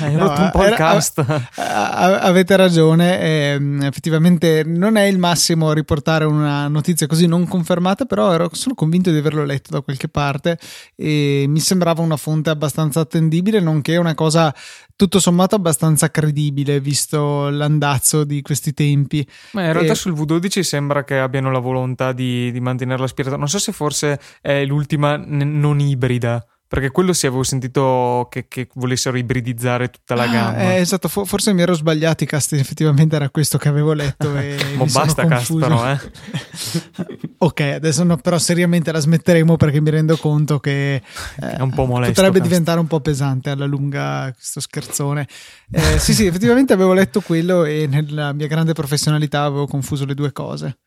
[0.00, 1.24] Hai no, rotto un po' il cast.
[1.56, 8.32] avete ragione, eh, effettivamente non è il massimo riportare una notizia così non confermata, però
[8.32, 10.58] ero, sono convinto di averlo letto da qualche parte
[10.94, 14.54] e mi sembrava una fonte abbastanza attendibile, nonché una cosa
[14.96, 19.26] tutto sommato abbastanza credibile visto l'andazzo di questi tempi.
[19.52, 19.94] Ma in realtà e...
[19.94, 23.36] sul V12 sembra che abbiano la volontà di, di mantenere l'aspirato.
[23.36, 26.44] Non so se forse è l'ultima n- non ibrida.
[26.68, 30.62] Perché quello sì, avevo sentito che, che volessero ibridizzare tutta la ah, gamma.
[30.62, 32.24] Eh, esatto, forse mi ero sbagliato.
[32.24, 34.36] I cast effettivamente era questo che avevo letto.
[34.36, 35.98] E Ma basta cast, però, eh.
[37.38, 41.02] ok, adesso no, però seriamente la smetteremo perché mi rendo conto che eh,
[41.36, 42.14] è un po' molesto.
[42.14, 42.50] Potrebbe cast.
[42.50, 45.28] diventare un po' pesante alla lunga questo scherzone.
[45.70, 50.14] Eh, sì, sì, effettivamente avevo letto quello e nella mia grande professionalità avevo confuso le
[50.14, 50.78] due cose.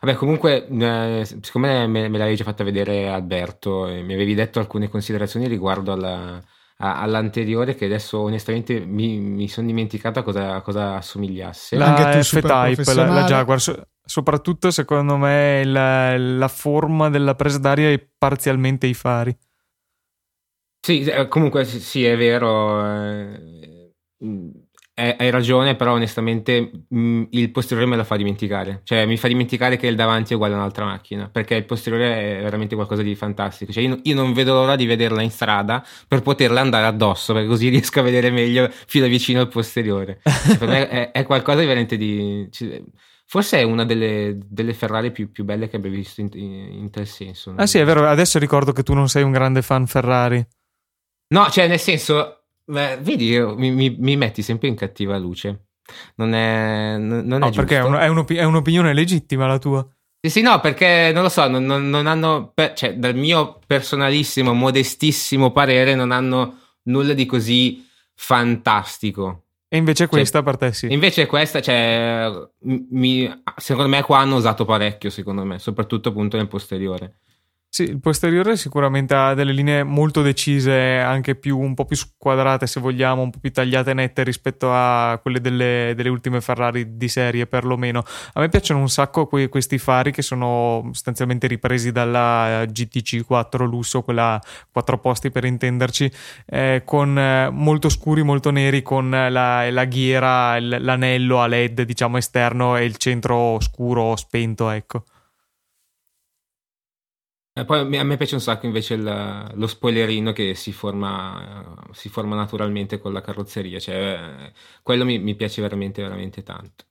[0.00, 4.58] Vabbè, comunque, eh, siccome me, me l'avevi già fatta vedere Alberto e mi avevi detto
[4.58, 6.42] alcune considerazioni riguardo alla,
[6.78, 11.76] a, all'anteriore, che adesso onestamente mi, mi sono dimenticato a cosa, a cosa assomigliasse.
[11.76, 17.90] La F-Type, la, la Jaguar, so, soprattutto secondo me la, la forma della presa d'aria
[17.90, 19.36] e parzialmente i fari.
[20.84, 22.84] Sì, eh, comunque sì, è vero.
[22.84, 24.61] Eh, eh,
[25.16, 28.80] hai ragione, però onestamente mh, mm, il posteriore me lo fa dimenticare.
[28.84, 32.38] Cioè, mi fa dimenticare che il davanti è uguale a un'altra macchina, perché il posteriore
[32.38, 33.72] è veramente qualcosa di fantastico.
[33.72, 37.48] Cioè, io, io non vedo l'ora di vederla in strada per poterla andare addosso, perché
[37.48, 40.20] così riesco a vedere meglio fino vicino al posteriore.
[40.22, 42.48] Cioè, per me è, è, qualcosa di veramente di...
[42.50, 42.82] Cioè,
[43.24, 47.06] Forse è una delle, delle Ferrari più, più, belle che abbia visto in, in, tal
[47.06, 47.54] senso.
[47.56, 50.46] Ah sì, è vero, adesso ricordo che tu non sei un grande fan Ferrari.
[51.28, 55.66] No, cioè nel senso, Beh, vedi, mi, mi, mi, metti sempre in cattiva luce.
[56.16, 59.86] Non è, non no, è perché è, un, è, un'op- è, un'opinione legittima la tua.
[60.20, 64.52] Sì, sì, no, perché non lo so, non, non, non hanno, cioè, dal mio personalissimo,
[64.54, 69.42] modestissimo parere, non hanno nulla di così fantastico.
[69.68, 70.92] E invece cioè, questa cioè, per te sì.
[70.92, 76.46] Invece questa, cioè, mi, secondo me qua hanno usato parecchio, secondo me, soprattutto appunto nel
[76.46, 77.20] posteriore.
[77.74, 82.66] Sì, il posteriore sicuramente ha delle linee molto decise, anche più, un po' più squadrate
[82.66, 87.08] se vogliamo, un po' più tagliate nette rispetto a quelle delle, delle ultime Ferrari di
[87.08, 88.04] serie perlomeno.
[88.34, 93.64] A me piacciono un sacco que- questi fari che sono sostanzialmente ripresi dalla GTC 4
[93.64, 94.38] lusso, quella
[94.70, 96.12] 4 posti per intenderci,
[96.44, 102.18] eh, con eh, molto scuri, molto neri, con la, la ghiera, l'anello a LED diciamo
[102.18, 105.04] esterno e il centro scuro spento, ecco.
[107.54, 112.08] Eh, poi a me piace un sacco invece il, lo spoilerino che si forma, si
[112.08, 116.84] forma, naturalmente con la carrozzeria, cioè quello mi, mi piace veramente, veramente tanto.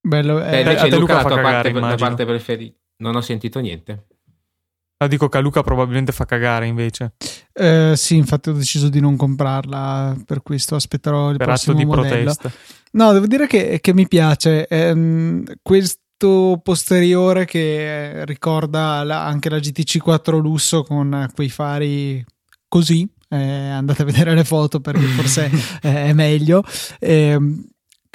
[0.00, 2.76] Bello, eh, invece Luca, Luca la tua cagare, parte, la parte preferita.
[2.98, 4.06] Non ho sentito niente.
[4.98, 7.12] Ah, dico che a Luca probabilmente fa cagare invece.
[7.52, 11.84] Eh, sì, infatti ho deciso di non comprarla, per questo aspetterò il per prossimo atto
[11.84, 12.32] di modello.
[12.32, 12.50] protesta.
[12.92, 14.66] No, devo dire che, che mi piace.
[14.66, 22.24] Ehm, quest, posteriore che ricorda la, anche la GTC 4 lusso con quei fari
[22.68, 23.08] così.
[23.28, 25.50] Eh, andate a vedere le foto perché forse
[25.80, 26.62] è meglio.
[26.98, 27.38] Eh,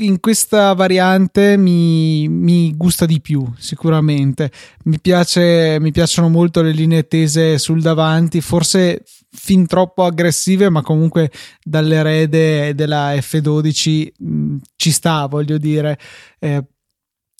[0.01, 4.51] in questa variante mi, mi, gusta di più, sicuramente.
[4.85, 10.81] Mi, piace, mi piacciono molto le linee tese sul davanti, forse fin troppo aggressive, ma
[10.81, 11.31] comunque
[11.63, 15.99] dall'erede della F12 mh, ci sta, voglio dire.
[16.39, 16.63] Eh,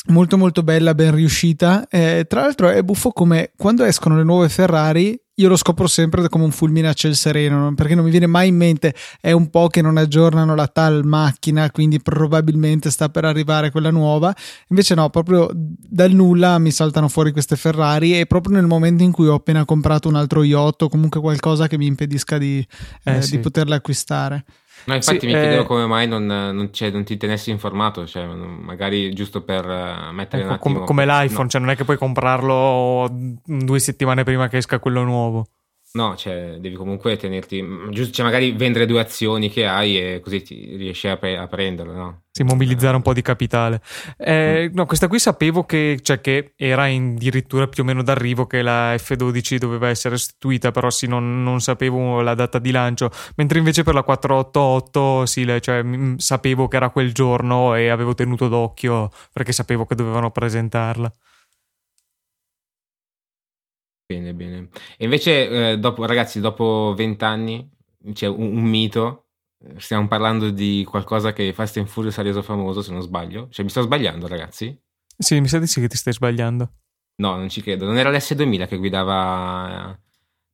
[0.08, 1.88] molto molto bella, ben riuscita.
[1.88, 6.28] Eh, tra l'altro è buffo come quando escono le nuove Ferrari io lo scopro sempre
[6.30, 9.50] come un fulmine a ciel sereno, perché non mi viene mai in mente, è un
[9.50, 14.34] po' che non aggiornano la tal macchina, quindi probabilmente sta per arrivare quella nuova.
[14.68, 19.12] Invece no, proprio dal nulla mi saltano fuori queste Ferrari e proprio nel momento in
[19.12, 22.66] cui ho appena comprato un altro yacht o comunque qualcosa che mi impedisca di,
[23.04, 23.32] eh, eh, sì.
[23.32, 24.46] di poterle acquistare.
[24.86, 25.65] No, infatti sì, mi chiedevo eh...
[25.65, 30.44] come mai non, non, cioè, non, ti tenessi informato, cioè, magari giusto per uh, mettere
[30.44, 30.78] ecco, un attimo...
[30.78, 31.50] Com- come l'iPhone, no.
[31.50, 33.08] cioè non è che puoi comprarlo
[33.44, 35.46] due settimane prima che esca quello nuovo.
[35.93, 40.41] No, cioè, devi comunque tenerti, giusto, cioè magari vendere due azioni che hai e così
[40.41, 42.21] ti riesci a, pre- a prenderle, no?
[42.32, 43.82] Sì, mobilizzare un po' di capitale.
[44.17, 44.73] Eh, mm.
[44.73, 48.95] No, questa qui sapevo che, cioè, che era addirittura più o meno d'arrivo che la
[48.95, 53.12] F12 doveva essere restituita, però sì, non, non sapevo la data di lancio.
[53.36, 55.84] Mentre invece per la 488 sì, cioè,
[56.15, 61.12] sapevo che era quel giorno e avevo tenuto d'occhio perché sapevo che dovevano presentarla.
[64.12, 64.67] Bene, bene.
[64.97, 67.69] E invece, eh, dopo, ragazzi, dopo vent'anni
[68.12, 69.28] c'è un, un, mito.
[69.78, 73.47] Stiamo parlando di qualcosa che Fast and Furious ha reso famoso, se non sbaglio.
[73.50, 74.78] Cioè, mi sto sbagliando, ragazzi?
[75.17, 76.71] Sì, mi sa di sì che ti stai sbagliando.
[77.17, 77.86] No, non ci credo.
[77.86, 79.97] Non era l'S2000 che guidava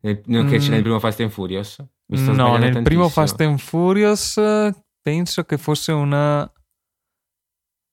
[0.01, 0.47] nel, mm.
[0.69, 1.77] nel primo Fast and Furious?
[2.07, 2.81] no, nel tantissimo.
[2.83, 4.39] primo Fast and Furious
[5.01, 6.49] penso che fosse una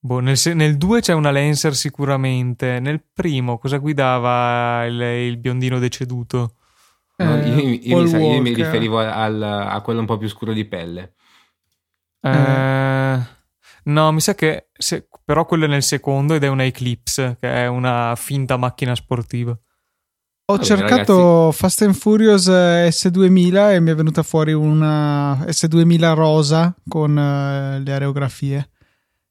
[0.04, 2.78] Boh, nel, nel 2 c'è una Lancer sicuramente.
[2.78, 6.56] Nel primo cosa guidava il, il biondino deceduto?
[7.16, 10.52] No, io, io, mi sa, io, mi riferivo al, a quello un po' più scuro
[10.52, 11.14] di pelle.
[12.20, 13.18] Eh,
[13.84, 17.50] no, mi sa che se, però quello è nel secondo ed è una Eclipse, che
[17.50, 19.52] è una finta macchina sportiva.
[19.52, 21.56] Ho allora, cercato ragazzi...
[21.56, 27.82] Fast and Furious eh, S2000 e mi è venuta fuori una S2000 rosa con uh,
[27.82, 28.68] le aerografie.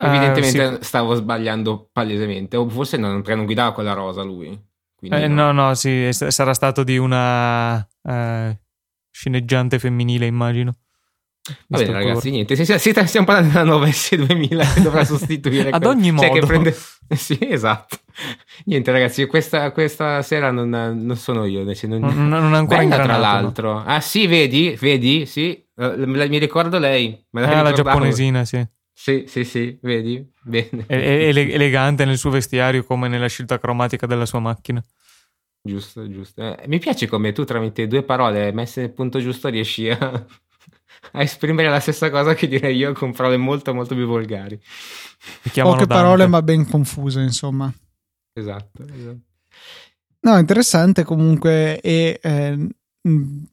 [0.07, 0.83] Evidentemente uh, sì.
[0.83, 4.59] stavo sbagliando palesemente, o forse non, non guidava quella rosa lui.
[5.01, 5.51] Eh, no.
[5.51, 8.57] no, no, sì, sarà stato di una uh,
[9.11, 10.75] sceneggiante femminile, immagino.
[11.67, 12.55] Va bene, ragazzi, niente.
[12.55, 15.71] stiamo parlando della nuova S2000 che dovrà sostituire.
[15.71, 16.73] Ad ogni modo, cioè, prende...
[17.15, 17.97] sì, esatto.
[18.65, 21.63] Niente, ragazzi, questa, questa sera non, non, sono io.
[21.63, 23.73] Non, non, non ancora Bella, tra l'altro.
[23.73, 23.83] No?
[23.85, 25.61] Ah, sì, vedi, vedi, sì.
[25.75, 27.25] Uh, mi ricordo lei.
[27.31, 28.65] Me la, ah, la giapponesina, sì.
[28.93, 30.25] Sì, sì, sì, vedi?
[30.41, 30.85] Bene.
[30.85, 34.83] È, è elegante nel suo vestiario come nella scelta cromatica della sua macchina.
[35.65, 36.41] Giusto, giusto.
[36.41, 41.21] Eh, mi piace come tu tramite due parole messe nel punto giusto riesci a, a,
[41.21, 44.59] esprimere la stessa cosa che direi io con parole molto molto più volgari.
[45.53, 47.73] Poche parole ma ben confuse, insomma.
[48.33, 49.19] Esatto, esatto.
[50.19, 52.67] No, interessante comunque e eh,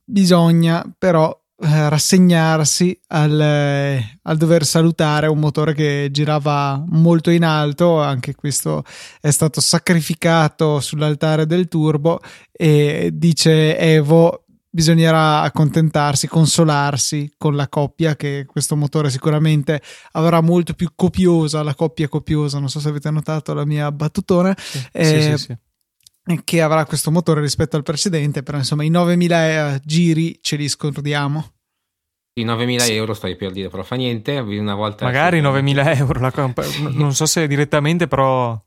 [0.05, 7.45] bisogna però eh, rassegnarsi al, eh, al, dover salutare un motore che girava molto in
[7.45, 8.83] alto, anche questo
[9.21, 12.21] è stato sacrificato sull'altare del turbo.
[12.51, 20.75] E dice Evo bisognerà accontentarsi, consolarsi con la coppia che questo motore sicuramente avrà molto
[20.75, 24.57] più copiosa, la coppia copiosa, non so se avete notato la mia battutona.
[24.57, 25.57] Sì, eh, sì, sì,
[26.45, 30.69] che avrà questo motore rispetto al precedente, però insomma i 9000 eh, giri ce li
[30.69, 31.53] scordiamo.
[32.35, 32.93] I 9.000 sì.
[32.95, 34.39] euro stai per dire, però fa niente.
[34.39, 36.53] Una volta Magari 9.000 euro, la,
[36.91, 38.59] non so se direttamente, però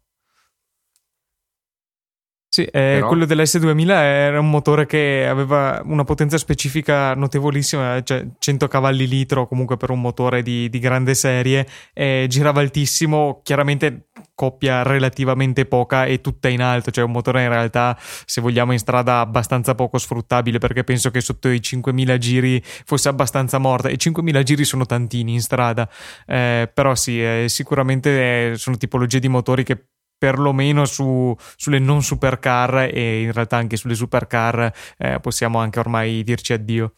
[2.53, 3.07] sì, eh, Però...
[3.07, 9.47] quello dell'S2000 era un motore che aveva una potenza specifica notevolissima, cioè 100 cavalli litro
[9.47, 16.05] comunque per un motore di, di grande serie, eh, girava altissimo, chiaramente coppia relativamente poca
[16.05, 19.97] e tutta in alto, cioè un motore in realtà se vogliamo in strada abbastanza poco
[19.97, 23.89] sfruttabile perché penso che sotto i 5.000 giri fosse abbastanza morta.
[23.89, 25.89] E 5.000 giri sono tantini in strada,
[26.27, 29.85] eh, però sì, eh, sicuramente eh, sono tipologie di motori che
[30.23, 36.23] perlomeno su, sulle non supercar e in realtà anche sulle supercar eh, possiamo anche ormai
[36.23, 36.93] dirci addio.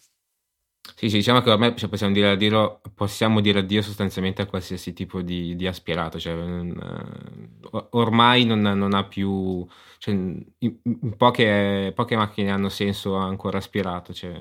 [0.93, 4.93] Sì, sì, diciamo che ormai cioè, possiamo, dire addio, possiamo dire addio sostanzialmente a qualsiasi
[4.93, 9.65] tipo di, di aspirato, cioè, uh, ormai non, non, ha più,
[9.97, 14.13] cioè, in, poche, poche, macchine hanno senso ancora aspirato.
[14.13, 14.39] Cioè,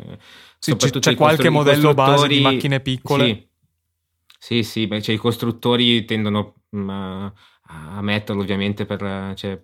[0.59, 3.49] sì, c'è, c'è qualche modello base di macchine piccole.
[4.39, 6.57] Sì, sì, sì beh, cioè, i costruttori tendono...
[6.69, 7.33] Uh,
[7.97, 9.61] a metterlo ovviamente per, cioè,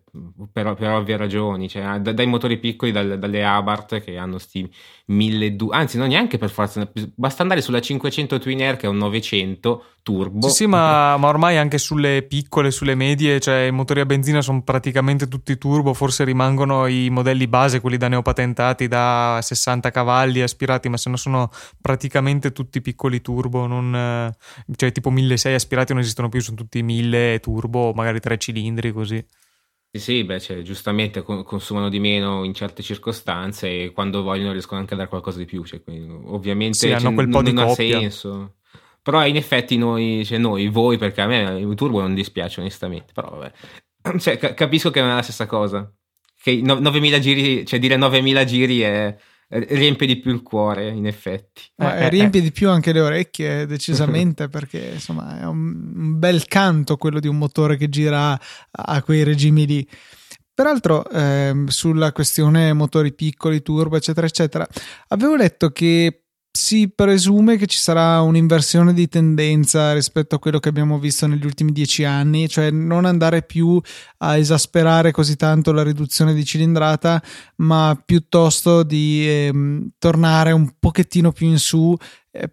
[0.52, 4.70] per, per ovvie ragioni, cioè, dai motori piccoli, dal, dalle Abarth che hanno sti
[5.10, 8.96] 1200, anzi non neanche per forza, basta andare sulla 500 Twin Air che è un
[8.96, 10.48] 900 turbo.
[10.48, 14.40] Sì, sì ma, ma, ormai anche sulle piccole, sulle medie, cioè i motori a benzina
[14.40, 20.42] sono praticamente tutti turbo, forse rimangono i modelli base, quelli da neopatentati da 60 cavalli
[20.42, 24.32] aspirati, ma se no sono praticamente tutti piccoli turbo, non,
[24.76, 29.24] cioè tipo 1600 aspirati non esistono più, sono tutti 1000 turbo magari tre cilindri così.
[29.92, 34.78] Sì, sì, beh, cioè, giustamente consumano di meno in certe circostanze e quando vogliono riescono
[34.78, 35.64] anche a dare qualcosa di più.
[35.64, 38.54] Cioè, quindi, ovviamente sì, cioè, hanno quel po' non, di non ha senso.
[39.02, 43.12] Però in effetti noi, cioè noi, voi, perché a me il turbo non dispiace onestamente,
[43.12, 43.52] però vabbè.
[44.18, 45.92] Cioè, capisco che non è la stessa cosa.
[46.40, 49.16] Che 9000 giri, cioè dire 9000 giri è,
[49.50, 51.62] riempie di più il cuore, in effetti.
[51.76, 52.44] Ma eh, riempie eh.
[52.44, 57.28] di più anche le orecchie, decisamente, perché insomma è un, un, bel canto quello di
[57.28, 58.38] un motore che gira
[58.70, 59.88] a quei regimi lì.
[60.52, 64.66] Peraltro, eh, sulla questione motori piccoli, turbo, eccetera, eccetera,
[65.08, 70.68] avevo letto che si presume che ci sarà un'inversione di tendenza rispetto a quello che
[70.68, 73.80] abbiamo visto negli ultimi dieci anni, cioè non andare più
[74.18, 77.22] a esasperare così tanto la riduzione di cilindrata,
[77.56, 81.96] ma piuttosto di ehm, tornare un pochettino più in su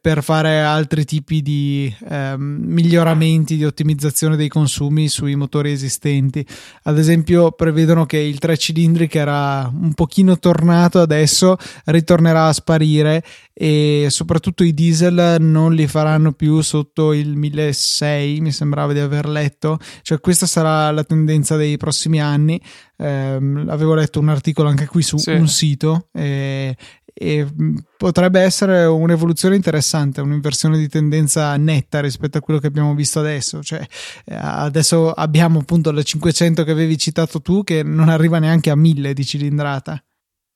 [0.01, 6.43] per fare altri tipi di eh, miglioramenti di ottimizzazione dei consumi sui motori esistenti.
[6.83, 12.53] Ad esempio, prevedono che il 3 cilindri che era un pochino tornato adesso ritornerà a
[12.53, 13.23] sparire
[13.53, 19.27] e soprattutto i diesel non li faranno più sotto il 1600, mi sembrava di aver
[19.27, 22.59] letto, cioè questa sarà la tendenza dei prossimi anni.
[22.99, 23.05] Eh,
[23.67, 25.29] avevo letto un articolo anche qui su sì.
[25.29, 26.75] un sito e,
[27.19, 27.47] e
[27.97, 33.63] potrebbe essere un'evoluzione interessante, un'inversione di tendenza netta rispetto a quello che abbiamo visto adesso.
[33.63, 33.83] Cioè,
[34.25, 38.75] eh, adesso abbiamo appunto le 500 che avevi citato tu, che non arriva neanche a
[38.75, 39.99] 1000 di cilindrata.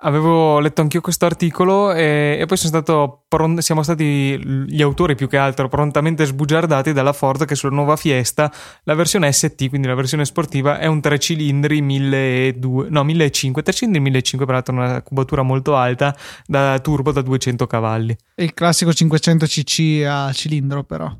[0.04, 3.26] Avevo letto anch'io questo articolo e, e poi stato,
[3.58, 8.52] siamo stati gli autori più che altro prontamente sbugiardati dalla Ford che sulla nuova Fiesta
[8.84, 13.74] la versione ST, quindi la versione sportiva, è un 3 cilindri 1200, no 1500, 3
[13.74, 16.16] cilindri 1500 peraltro una cubatura molto alta
[16.48, 18.18] da turbo da 200 cavalli.
[18.38, 21.16] Il classico 500 cc a cilindro però.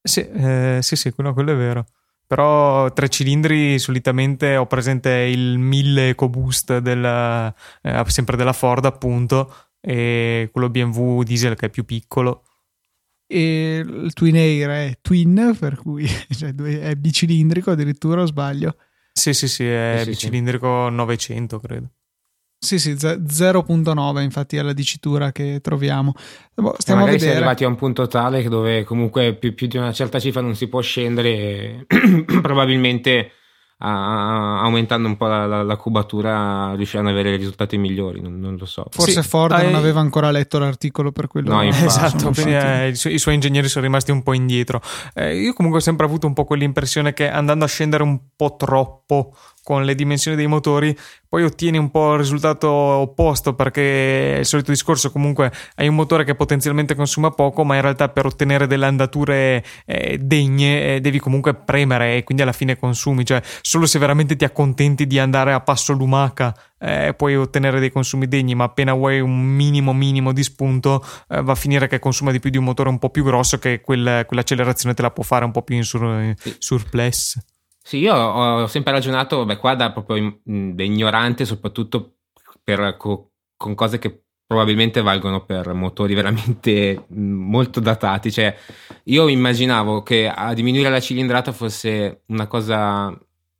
[0.00, 1.86] Sì, eh, sì, sì, quello, quello è vero
[2.32, 7.04] però tre cilindri solitamente ho presente il 1000 EcoBoost del,
[7.82, 12.44] eh, sempre della Ford appunto e quello BMW diesel che è più piccolo
[13.26, 18.76] e il Twin Air è Twin per cui cioè, è bicilindrico addirittura o sbaglio?
[19.12, 20.94] Sì sì sì è sì, bicilindrico sì.
[20.94, 21.90] 900 credo
[22.62, 26.12] sì, sì, 0.9 infatti è la dicitura che troviamo.
[26.54, 29.78] Boh, stiamo magari si è arrivati a un punto tale dove comunque più, più, di
[29.78, 31.86] una certa cifra non si può scendere
[32.40, 33.32] probabilmente
[33.78, 38.54] a, aumentando un po' la, la, la, cubatura riusciranno ad avere risultati migliori, non, non
[38.56, 38.86] lo so.
[38.90, 39.28] Forse sì.
[39.28, 41.52] Ford ah, non aveva ancora letto l'articolo per quello.
[41.52, 44.80] No, esatto, quindi eh, i, suoi, i, suoi, ingegneri sono rimasti un po' indietro.
[45.14, 48.54] Eh, io comunque ho sempre avuto un po' quell'impressione che andando a scendere un po'
[48.56, 50.96] troppo con le dimensioni dei motori,
[51.28, 55.94] poi ottieni un po' il risultato opposto perché è il solito discorso comunque hai un
[55.94, 61.00] motore che potenzialmente consuma poco, ma in realtà per ottenere delle andature eh, degne eh,
[61.00, 65.18] devi comunque premere e quindi alla fine consumi, cioè solo se veramente ti accontenti di
[65.18, 69.92] andare a passo lumaca eh, puoi ottenere dei consumi degni, ma appena vuoi un minimo
[69.92, 72.98] minimo di spunto eh, va a finire che consuma di più di un motore un
[72.98, 76.34] po' più grosso che quel, quell'accelerazione te la può fare un po' più in sur,
[76.58, 77.38] surplus.
[77.84, 82.16] Sì, io ho sempre ragionato, beh, qua da proprio da ignorante, soprattutto
[82.62, 88.30] per, co, con cose che probabilmente valgono per motori veramente molto datati.
[88.30, 88.56] Cioè,
[89.04, 93.16] io immaginavo che a diminuire la cilindrata fosse una cosa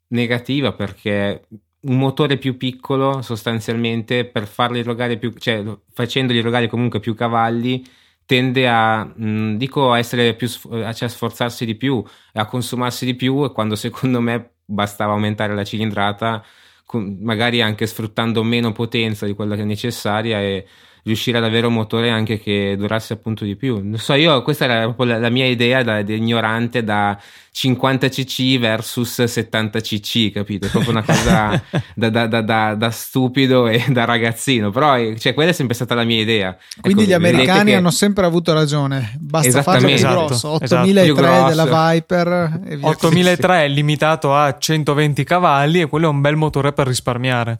[0.09, 1.47] negativa perché
[1.83, 7.85] un motore più piccolo sostanzialmente per farli erogare più, cioè facendogli erogare comunque più cavalli
[8.27, 12.03] tende a, mh, dico, a essere più, cioè a sforzarsi di più,
[12.35, 16.43] a consumarsi di più quando secondo me bastava aumentare la cilindrata,
[16.87, 20.66] con, magari anche sfruttando meno potenza di quella che è necessaria e
[21.05, 23.80] riuscire ad avere un motore anche che durasse appunto di più.
[23.82, 27.18] Non so, io questa era proprio la, la mia idea da, da, ignorante da
[27.50, 30.66] 50 cc versus 70 cc, capito?
[30.66, 31.61] È proprio una cosa
[31.94, 36.20] da, da, da, stupido e da ragazzino, però cioè, quella è sempre stata la mia
[36.20, 36.57] idea.
[36.80, 37.76] Quindi ecco, gli americani che...
[37.76, 41.48] hanno sempre avuto ragione, basta farlo più esatto, grosso, 8003 esatto.
[41.48, 42.61] della Viper.
[42.80, 47.59] 8003 è limitato a 120 cavalli e quello è un bel motore per risparmiare.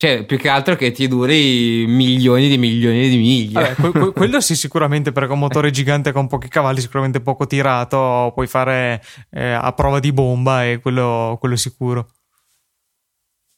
[0.00, 3.60] Cioè, più che altro che ti duri milioni di milioni di miglia.
[3.60, 7.46] Vabbè, que- que- quello sì, sicuramente, perché un motore gigante con pochi cavalli, sicuramente poco
[7.46, 12.08] tirato, puoi fare eh, a prova di bomba e quello, quello sicuro.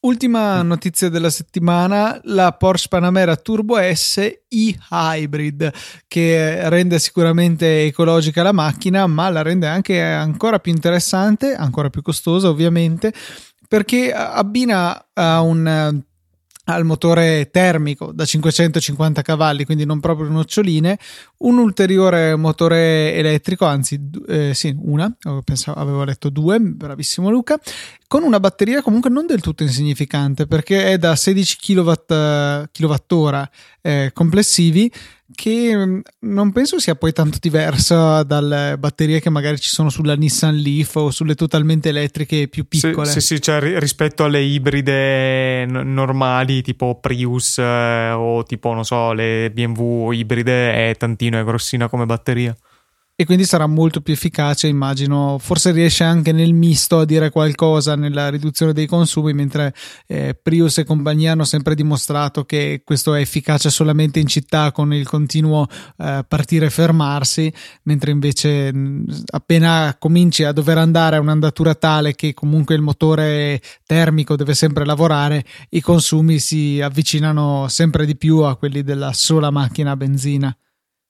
[0.00, 4.16] Ultima notizia della settimana, la Porsche Panamera Turbo S
[4.48, 5.72] e-Hybrid,
[6.08, 12.02] che rende sicuramente ecologica la macchina, ma la rende anche ancora più interessante, ancora più
[12.02, 13.12] costosa ovviamente,
[13.68, 16.02] perché abbina a un
[16.74, 20.98] al motore termico da 550 cavalli, quindi non proprio noccioline,
[21.38, 25.14] un ulteriore motore elettrico, anzi eh, sì, una,
[25.44, 27.58] pensavo, avevo letto due, bravissimo Luca,
[28.06, 31.92] con una batteria comunque non del tutto insignificante perché è da 16 kW,
[32.70, 33.48] kWh
[33.80, 34.92] eh, complessivi
[35.34, 40.14] che mm, non penso sia poi tanto diversa dalle batterie che magari ci sono sulla
[40.14, 43.06] Nissan Leaf o sulle totalmente elettriche più piccole.
[43.06, 48.84] Sì, sì, sì cioè rispetto alle ibride n- normali tipo Prius eh, o tipo, non
[48.84, 52.56] so, le BMW ibride è tantino, è grossina come batteria
[53.22, 55.38] e quindi sarà molto più efficace, immagino.
[55.38, 59.72] Forse riesce anche nel misto a dire qualcosa nella riduzione dei consumi, mentre
[60.08, 64.92] eh, Prius e compagnia hanno sempre dimostrato che questo è efficace solamente in città con
[64.92, 65.68] il continuo
[65.98, 67.52] eh, partire e fermarsi,
[67.84, 73.60] mentre invece mh, appena cominci a dover andare a un'andatura tale che comunque il motore
[73.86, 79.50] termico deve sempre lavorare, i consumi si avvicinano sempre di più a quelli della sola
[79.50, 80.56] macchina a benzina.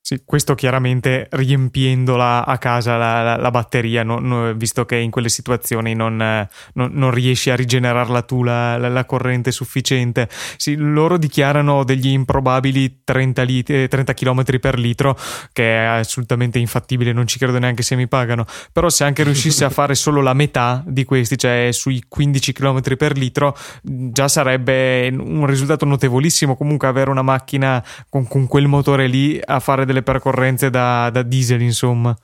[0.05, 5.13] Sì, questo chiaramente riempiendola a casa la, la, la batteria, no, no, visto che in
[5.13, 10.29] quelle situazioni non, non, non riesci a rigenerarla tu la, la, corrente sufficiente.
[10.57, 15.17] Sì, loro dichiarano degli improbabili 30, lit- 30 km per litro,
[15.53, 18.45] che è assolutamente infattibile, non ci credo neanche se mi pagano.
[18.73, 22.97] Però se anche riuscisse a fare solo la metà di questi, cioè sui 15 km
[22.97, 26.57] per litro, già sarebbe un risultato notevolissimo.
[26.57, 31.23] Comunque avere una macchina con, con quel motore lì a fare delle percorrenze da, da
[31.23, 32.17] diesel, insomma.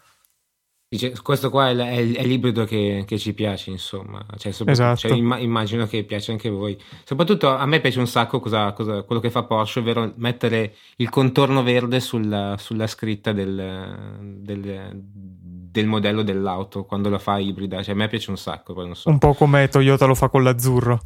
[0.90, 4.24] Dice, questo qua è, è, è l'ibrido che, che, ci piace, insomma.
[4.38, 4.96] Cioè, esatto.
[4.96, 6.80] cioè, immagino che piace anche a voi.
[7.04, 11.10] Soprattutto a me piace un sacco cosa, cosa, quello che fa Porsche, ovvero mettere il
[11.10, 17.82] contorno verde sulla, sulla scritta del, del, del, modello dell'auto quando la fa ibrida.
[17.82, 18.94] Cioè, a me piace un sacco.
[18.94, 19.10] So.
[19.10, 21.00] Un po' come Toyota lo fa con l'azzurro.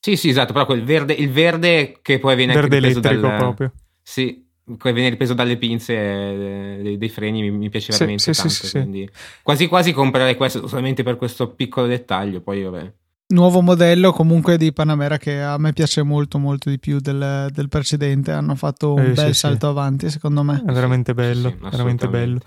[0.00, 3.72] Sì, sì, esatto, però quel verde, il verde che poi viene verde elettrico dal, proprio.
[4.02, 8.54] Sì, viene ripreso dalle pinze eh, dei, dei freni mi, mi piace veramente sì, tanto
[8.54, 9.10] sì, sì,
[9.42, 12.92] quasi quasi comprerei questo solamente per questo piccolo dettaglio poi vabbè.
[13.32, 17.68] Nuovo modello comunque di Panamera che a me piace molto molto di più del, del
[17.70, 18.30] precedente.
[18.30, 20.62] Hanno fatto un eh, bel salto avanti secondo me.
[20.66, 22.40] È veramente bello veramente bello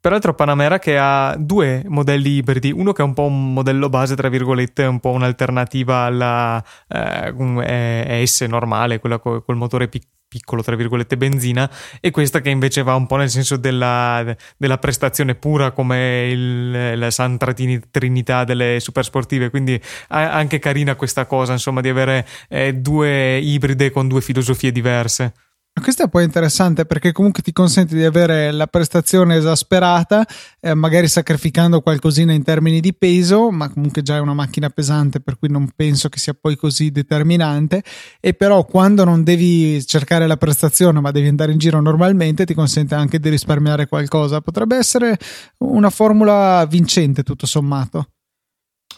[0.00, 4.16] Peraltro Panamera che ha due modelli ibridi, uno che è un po' un modello base,
[4.16, 10.62] tra virgolette, un po' un'alternativa alla eh, S normale, quella col, col motore piccolo piccolo,
[10.62, 11.68] tra virgolette, benzina,
[12.00, 14.24] e questa che invece va un po' nel senso della,
[14.56, 19.78] della prestazione pura come il, la Santa Trinità delle super sportive, quindi
[20.08, 25.34] anche carina questa cosa, insomma, di avere eh, due ibride con due filosofie diverse.
[25.72, 30.26] Questo è poi interessante perché comunque ti consente di avere la prestazione esasperata,
[30.60, 35.20] eh, magari sacrificando qualcosina in termini di peso, ma comunque già è una macchina pesante,
[35.20, 37.82] per cui non penso che sia poi così determinante.
[38.20, 42.54] E però quando non devi cercare la prestazione, ma devi andare in giro normalmente, ti
[42.54, 44.42] consente anche di risparmiare qualcosa.
[44.42, 45.16] Potrebbe essere
[45.58, 48.08] una formula vincente, tutto sommato.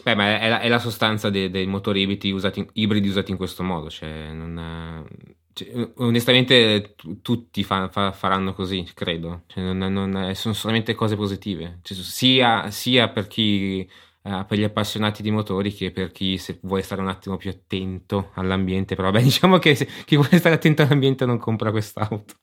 [0.03, 3.37] Beh, ma è la, è la sostanza dei, dei motori ibridi usati, ibridi usati, in
[3.37, 5.05] questo modo, cioè non
[5.53, 9.43] cioè, onestamente t- tutti fa- fa- faranno così, credo.
[9.47, 13.87] Cioè, non, non, sono solamente cose positive, cioè, sia, sia, per chi
[14.23, 17.49] uh, per gli appassionati di motori che per chi se vuole stare un attimo più
[17.49, 18.95] attento all'ambiente.
[18.95, 22.35] Però vabbè, diciamo che se, chi vuole stare attento all'ambiente non compra quest'auto.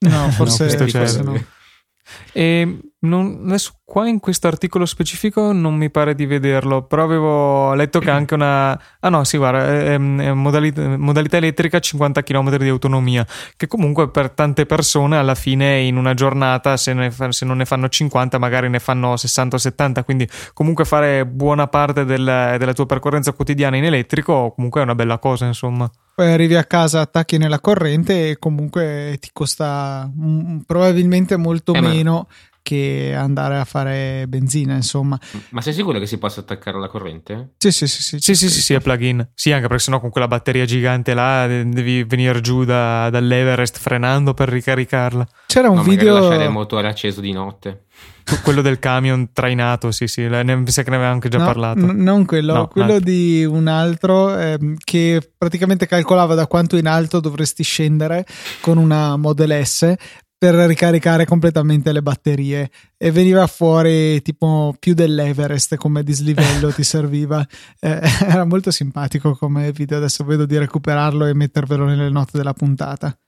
[0.00, 1.44] No, forse, no, forse no.
[2.32, 7.74] E non, adesso qua in questo articolo specifico non mi pare di vederlo, però avevo
[7.74, 8.78] letto che anche una...
[9.00, 14.10] Ah no, sì, guarda, è, è modalità, modalità, elettrica 50 km di autonomia, che comunque
[14.10, 18.38] per tante persone alla fine in una giornata, se, ne, se non ne fanno 50,
[18.38, 23.32] magari ne fanno 60 o 70, quindi comunque fare buona parte del, della tua percorrenza
[23.32, 25.90] quotidiana in elettrico comunque è una bella cosa, insomma.
[26.18, 31.80] Poi arrivi a casa, attacchi nella corrente e comunque ti costa m- probabilmente molto eh,
[31.80, 32.26] meno.
[32.28, 35.18] Ma che andare a fare benzina, insomma.
[35.50, 37.52] Ma sei sicuro che si possa attaccare alla corrente?
[37.56, 38.18] Sì, sì, sì, sì.
[38.18, 39.26] Sì, sì, sì, sì, è plugin.
[39.32, 44.34] Sì, anche perché sennò con quella batteria gigante là devi venire giù da, dall'Everest frenando
[44.34, 45.26] per ricaricarla.
[45.46, 46.14] C'era un no, video...
[46.14, 47.84] lasciare il motore acceso di notte.
[48.42, 51.80] Quello del camion trainato, sì, sì, mi sa che ne aveva anche già no, parlato.
[51.80, 53.10] N- non quello, no, quello altro.
[53.10, 58.26] di un altro eh, che praticamente calcolava da quanto in alto dovresti scendere
[58.60, 59.94] con una Model S
[60.38, 67.44] per ricaricare completamente le batterie e veniva fuori tipo più dell'Everest come dislivello ti serviva
[67.80, 72.52] eh, era molto simpatico come video adesso vedo di recuperarlo e mettervelo nelle note della
[72.52, 73.18] puntata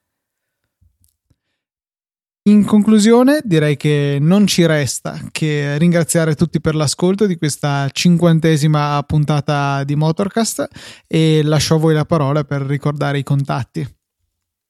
[2.50, 9.00] In conclusione, direi che non ci resta che ringraziare tutti per l'ascolto di questa cinquantesima
[9.04, 10.66] puntata di Motorcast
[11.06, 13.86] e lascio a voi la parola per ricordare i contatti.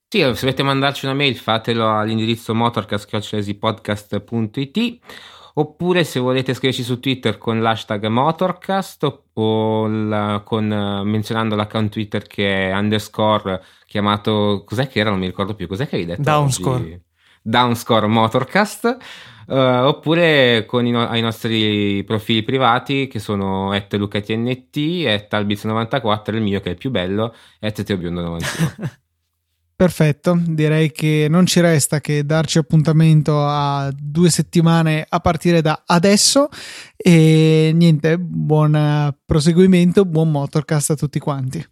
[0.08, 4.98] Sì, se volete mandarci una mail fatelo all'indirizzo motorcast.it
[5.54, 10.66] oppure se volete scriverci su Twitter con l'hashtag Motorcast o la, con,
[11.06, 15.08] menzionando l'account Twitter che è underscore chiamato, cos'è che era?
[15.08, 16.20] Non mi ricordo più, cos'è che hai detto?
[16.20, 16.82] Downscore.
[16.82, 17.08] Oggi?
[17.42, 18.96] Downscore Motorcast.
[19.46, 26.36] Uh, oppure con i no- ai nostri profili privati che sono at lucatnt, at albiz94
[26.36, 28.98] il mio che è il più bello, at teobiondo91
[29.80, 35.84] Perfetto, direi che non ci resta che darci appuntamento a due settimane a partire da
[35.86, 36.50] adesso
[36.94, 41.66] e niente, buon proseguimento, buon motorcast a tutti quanti.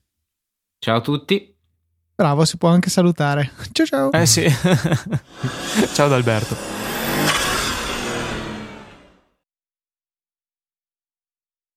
[0.78, 1.57] Ciao a tutti.
[2.18, 3.52] Bravo, si può anche salutare.
[3.70, 4.12] Ciao ciao.
[4.12, 4.42] Eh sì.
[5.94, 6.56] ciao ad Alberto.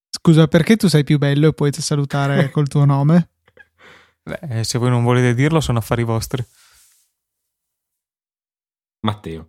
[0.09, 3.29] Scusa, perché tu sei più bello e puoi salutare col tuo nome?
[4.23, 6.43] Beh, se voi non volete dirlo, sono affari vostri.
[9.01, 9.47] Matteo.